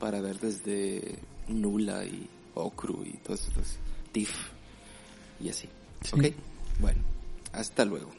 [0.00, 3.76] para ver desde Nula y Okru y todos esos
[4.10, 4.34] TIFF
[5.40, 5.68] y así.
[6.02, 6.10] Sí.
[6.14, 6.34] ¿Ok?
[6.80, 7.00] Bueno,
[7.52, 8.10] hasta luego.